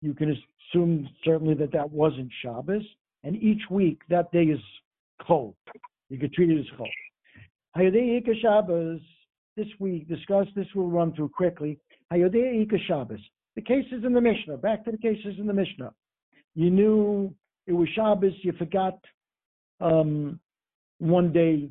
You 0.00 0.14
can 0.14 0.36
assume 0.72 1.08
certainly 1.24 1.54
that 1.54 1.72
that 1.72 1.90
wasn't 1.90 2.30
Shabbos, 2.42 2.82
and 3.22 3.36
each 3.36 3.62
week 3.70 4.00
that 4.10 4.30
day 4.32 4.44
is 4.44 4.60
cold. 5.26 5.54
You 6.10 6.18
could 6.18 6.32
treat 6.32 6.50
it 6.50 6.60
as 6.60 6.66
cold. 6.76 6.90
Hayodei 7.76 8.18
Ika 8.18 8.32
Shabbos, 8.40 9.00
this 9.56 9.66
week, 9.78 10.08
discuss 10.08 10.46
this, 10.54 10.66
we'll 10.74 10.88
run 10.90 11.14
through 11.14 11.30
quickly. 11.30 11.78
Hayodei 12.12 12.62
Ika 12.62 12.76
Shabbos. 12.86 13.20
The 13.56 13.62
cases 13.62 14.04
in 14.04 14.12
the 14.12 14.20
Mishnah, 14.20 14.58
back 14.58 14.84
to 14.84 14.90
the 14.90 14.98
cases 14.98 15.36
in 15.38 15.46
the 15.46 15.52
Mishnah. 15.52 15.92
You 16.54 16.70
knew 16.70 17.34
it 17.66 17.72
was 17.72 17.88
Shabbos, 17.94 18.32
you 18.42 18.52
forgot 18.52 18.98
um, 19.80 20.38
one 20.98 21.32
day 21.32 21.70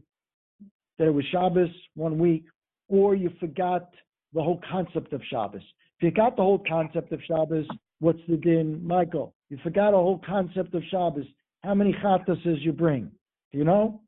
that 0.98 1.08
it 1.08 1.14
was 1.14 1.26
Shabbos, 1.32 1.70
one 1.96 2.18
week, 2.18 2.46
or 2.94 3.16
you 3.16 3.32
forgot 3.40 3.90
the 4.34 4.42
whole 4.44 4.62
concept 4.72 5.14
of 5.14 5.22
Shabbos. 5.30 5.62
If 5.98 6.04
you 6.04 6.12
got 6.12 6.36
the 6.36 6.44
whole 6.44 6.60
concept 6.68 7.12
of 7.12 7.20
Shabbos, 7.28 7.66
what's 8.00 8.20
the 8.30 8.38
din? 8.38 8.86
Michael, 8.86 9.34
you 9.50 9.58
forgot 9.64 9.90
a 9.96 9.98
whole 9.98 10.22
concept 10.24 10.76
of 10.76 10.84
Shabbos. 10.92 11.26
How 11.64 11.74
many 11.74 11.94
chattases 12.04 12.60
you 12.62 12.72
bring? 12.72 13.10
Do 13.52 13.58
you 13.58 13.64
know? 13.64 14.00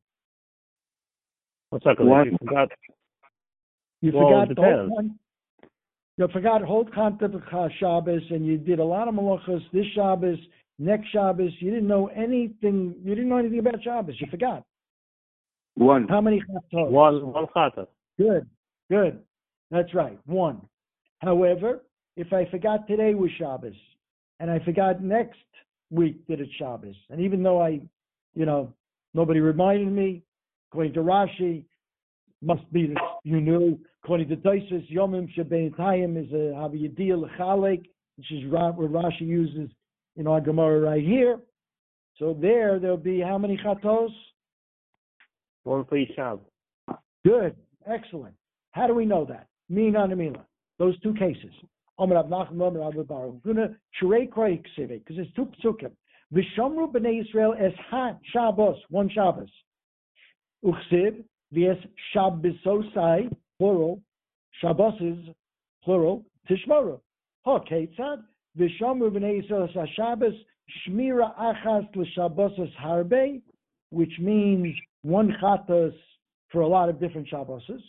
One 1.71 1.81
second, 1.81 2.07
One. 2.07 2.25
you 2.31 2.37
forgot. 2.37 2.69
You 4.01 4.11
Well, 4.13 4.27
forgot 4.27 4.51
it 4.51 4.55
the 4.55 4.61
whole 4.61 4.71
depends. 4.71 4.95
con- 4.95 5.19
you 6.17 6.27
forgot 6.31 6.61
the 6.61 6.67
whole 6.67 6.85
concept 6.85 7.33
of 7.33 7.41
Cha- 7.49 7.69
Shabbos, 7.79 8.21
and 8.29 8.45
you 8.45 8.57
did 8.57 8.77
a 8.79 8.83
lot 8.83 9.07
of 9.07 9.15
malachas 9.15 9.63
this 9.71 9.85
Shabbos, 9.95 10.37
next 10.77 11.07
Shabbos. 11.09 11.51
You 11.59 11.71
didn't 11.71 11.87
know 11.87 12.07
anything. 12.07 12.93
You 13.03 13.15
didn't 13.15 13.29
know 13.29 13.37
anything 13.37 13.59
about 13.59 13.81
Shabbos. 13.83 14.15
You 14.21 14.27
forgot. 14.29 14.63
One. 15.73 16.07
How 16.07 16.21
many 16.21 16.39
chatos? 16.41 16.89
One, 16.91 17.33
one 17.33 17.47
chata. 17.55 17.87
Good, 18.17 18.47
good. 18.89 19.19
That's 19.71 19.93
right, 19.93 20.19
one. 20.25 20.61
However, 21.19 21.83
if 22.17 22.31
I 22.33 22.45
forgot 22.49 22.87
today 22.87 23.13
was 23.13 23.31
Shabbos, 23.37 23.73
and 24.39 24.49
I 24.51 24.59
forgot 24.59 25.01
next 25.01 25.39
week 25.89 26.25
that 26.27 26.39
it's 26.39 26.51
Shabbos, 26.59 26.95
and 27.09 27.19
even 27.21 27.43
though 27.43 27.61
I, 27.61 27.81
you 28.35 28.45
know, 28.45 28.73
nobody 29.13 29.39
reminded 29.39 29.91
me, 29.91 30.23
according 30.71 30.93
to 30.93 30.99
Rashi, 30.99 31.63
must 32.41 32.71
be 32.71 32.87
that 32.87 33.01
you 33.23 33.41
knew. 33.41 33.79
According 34.03 34.29
to 34.29 34.35
Taisus, 34.37 34.91
Yomim 34.93 35.27
Shabbatayim 35.35 36.23
is 36.23 36.31
a 36.31 36.53
Haviyadil 36.53 37.27
Chalek, 37.39 37.85
which 38.17 38.31
is 38.31 38.51
what 38.51 38.77
Rashi 38.77 39.21
uses 39.21 39.69
in 40.15 40.27
our 40.27 40.39
Gemara 40.41 40.79
right 40.79 41.03
here. 41.03 41.39
So 42.19 42.37
there, 42.39 42.79
there'll 42.79 42.97
be 42.97 43.19
how 43.19 43.37
many 43.37 43.57
chatos? 43.57 44.09
One 45.63 45.85
for 45.85 45.97
each 45.97 46.11
Shabbos. 46.15 46.45
Good, 47.25 47.55
excellent. 47.87 48.35
How 48.75 48.87
do 48.87 48.93
we 48.93 49.05
know 49.05 49.23
that? 49.25 49.47
Mina 49.69 50.03
and 50.03 50.17
Mila. 50.17 50.45
Those 50.79 50.99
two 50.99 51.13
cases. 51.13 51.53
Because 51.97 52.25
it's 55.17 55.33
two 55.33 55.49
psukim. 55.63 55.91
V'shomru 56.33 56.91
b'nei 56.91 57.21
Israel 57.25 57.55
es 57.57 57.71
ha 57.89 58.17
Shabbos, 58.33 58.75
one 58.89 59.07
Shabbos. 59.07 59.49
Uchsiv, 60.65 61.23
v'es 61.53 61.87
Shabbososai, 62.13 63.33
plural, 63.57 64.01
Shabboses, 64.61 65.33
plural, 65.81 66.25
Tishmoru. 66.49 66.99
Ha 67.45 67.59
Ketzad, 67.59 68.23
v'shomru 68.59 69.09
b'nei 69.09 69.41
Israel 69.41 69.63
es 69.63 69.73
ha 69.73 69.85
Shabbos, 69.95 70.33
Shmira 70.85 71.33
achas 71.39 71.87
l'Shabbosos 71.95 72.75
harbe, 72.75 73.41
which 73.91 74.19
means 74.19 74.75
one 75.03 75.33
chatas 75.41 75.93
for 76.51 76.59
a 76.59 76.67
lot 76.67 76.89
of 76.89 76.99
different 76.99 77.29
Shabboses. 77.29 77.81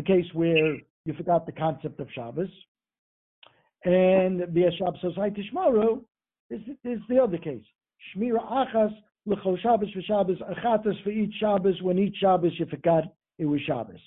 The 0.00 0.06
case 0.06 0.24
where 0.32 0.76
you 1.04 1.12
forgot 1.14 1.44
the 1.44 1.52
concept 1.52 2.00
of 2.00 2.08
Shabbos. 2.14 2.48
And 3.84 4.40
the 4.40 4.72
Shabbos 4.78 4.98
Society 5.02 5.46
Tishmaru 5.54 6.00
is, 6.48 6.62
is 6.84 7.00
the 7.10 7.22
other 7.22 7.36
case. 7.36 7.62
Shmira 8.16 8.40
Achas, 8.50 8.94
L'chol 9.26 9.60
Shabbos 9.60 9.90
for 9.92 10.00
Shabbos, 10.00 10.38
Achatas 10.38 11.04
for 11.04 11.10
each 11.10 11.34
Shabbos, 11.38 11.82
when 11.82 11.98
each 11.98 12.16
Shabbos 12.16 12.52
you 12.58 12.64
forgot 12.64 13.12
it 13.38 13.44
was 13.44 13.60
Shabbos. 13.66 14.00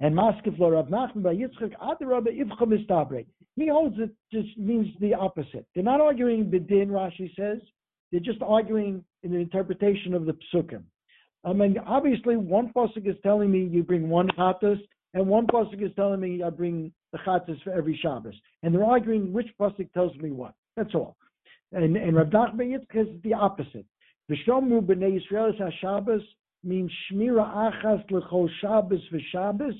And 0.00 0.14
Maskif 0.14 0.58
Lo 0.58 0.70
Nachman 0.70 1.22
bar 1.22 1.34
Yitzchak 1.34 1.74
Adarabba 1.78 2.28
Ivcha 2.28 2.62
Mistabre. 2.62 3.26
He 3.54 3.68
holds 3.68 3.96
it 3.98 4.14
just 4.32 4.56
means 4.56 4.86
the 4.98 5.12
opposite. 5.12 5.66
They're 5.74 5.84
not 5.84 6.00
arguing 6.00 6.46
Bidin, 6.46 6.88
Rashi 6.88 7.36
says. 7.36 7.58
They're 8.10 8.20
just 8.20 8.40
arguing 8.40 9.04
in 9.22 9.32
the 9.32 9.38
interpretation 9.38 10.14
of 10.14 10.24
the 10.24 10.38
Psukim. 10.54 10.84
I 11.44 11.52
mean, 11.52 11.76
obviously, 11.86 12.38
one 12.38 12.72
pasuk 12.74 13.06
is 13.06 13.16
telling 13.22 13.50
me 13.50 13.64
you 13.64 13.82
bring 13.82 14.08
one 14.08 14.28
chatas, 14.28 14.80
and 15.14 15.26
one 15.26 15.46
pasuk 15.46 15.80
is 15.80 15.92
telling 15.94 16.20
me 16.20 16.42
I 16.42 16.50
bring 16.50 16.92
the 17.12 17.18
chatas 17.18 17.62
for 17.62 17.72
every 17.72 17.98
Shabbos. 18.02 18.34
And 18.62 18.74
they're 18.74 18.84
arguing 18.84 19.32
which 19.32 19.48
pasuk 19.58 19.92
tells 19.92 20.14
me 20.16 20.30
what. 20.30 20.54
That's 20.76 20.94
all. 20.94 21.16
And 21.72 21.96
and 21.96 22.16
Rav 22.16 22.28
Nachman 22.28 22.76
Yitzchak 22.76 23.02
is 23.02 23.22
the 23.22 23.34
opposite. 23.34 23.86
V'shomru 24.30 24.80
b'nei 24.80 25.20
Yisrael 25.20 25.52
Shabbos 25.80 26.22
means 26.64 26.90
shmira 27.10 27.46
achas 27.46 28.02
l'chol 28.10 28.48
Shabbos 28.60 29.00
v'Shabbos. 29.12 29.78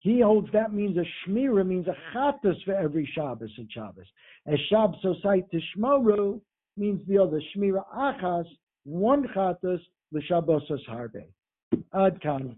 He 0.00 0.20
holds 0.20 0.48
that 0.52 0.72
means 0.72 0.96
a 0.96 1.28
shmira 1.28 1.66
means 1.66 1.86
a 1.88 1.96
chatas 2.16 2.62
for 2.64 2.74
every 2.74 3.10
Shabbos 3.12 3.50
and 3.58 3.68
Shabbos. 3.72 4.06
As 4.46 4.58
Shabbos 4.68 5.02
osai 5.04 5.42
tishmoru 5.52 6.40
means 6.76 7.00
the 7.08 7.18
other 7.18 7.40
shmira 7.56 7.84
achas 7.92 8.46
one 8.84 9.26
chatas 9.34 9.80
l'Shabbosos 10.12 10.86
harbe. 10.88 11.24
Ad 11.92 12.20
kan. 12.20 12.54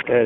Okay, 0.00 0.24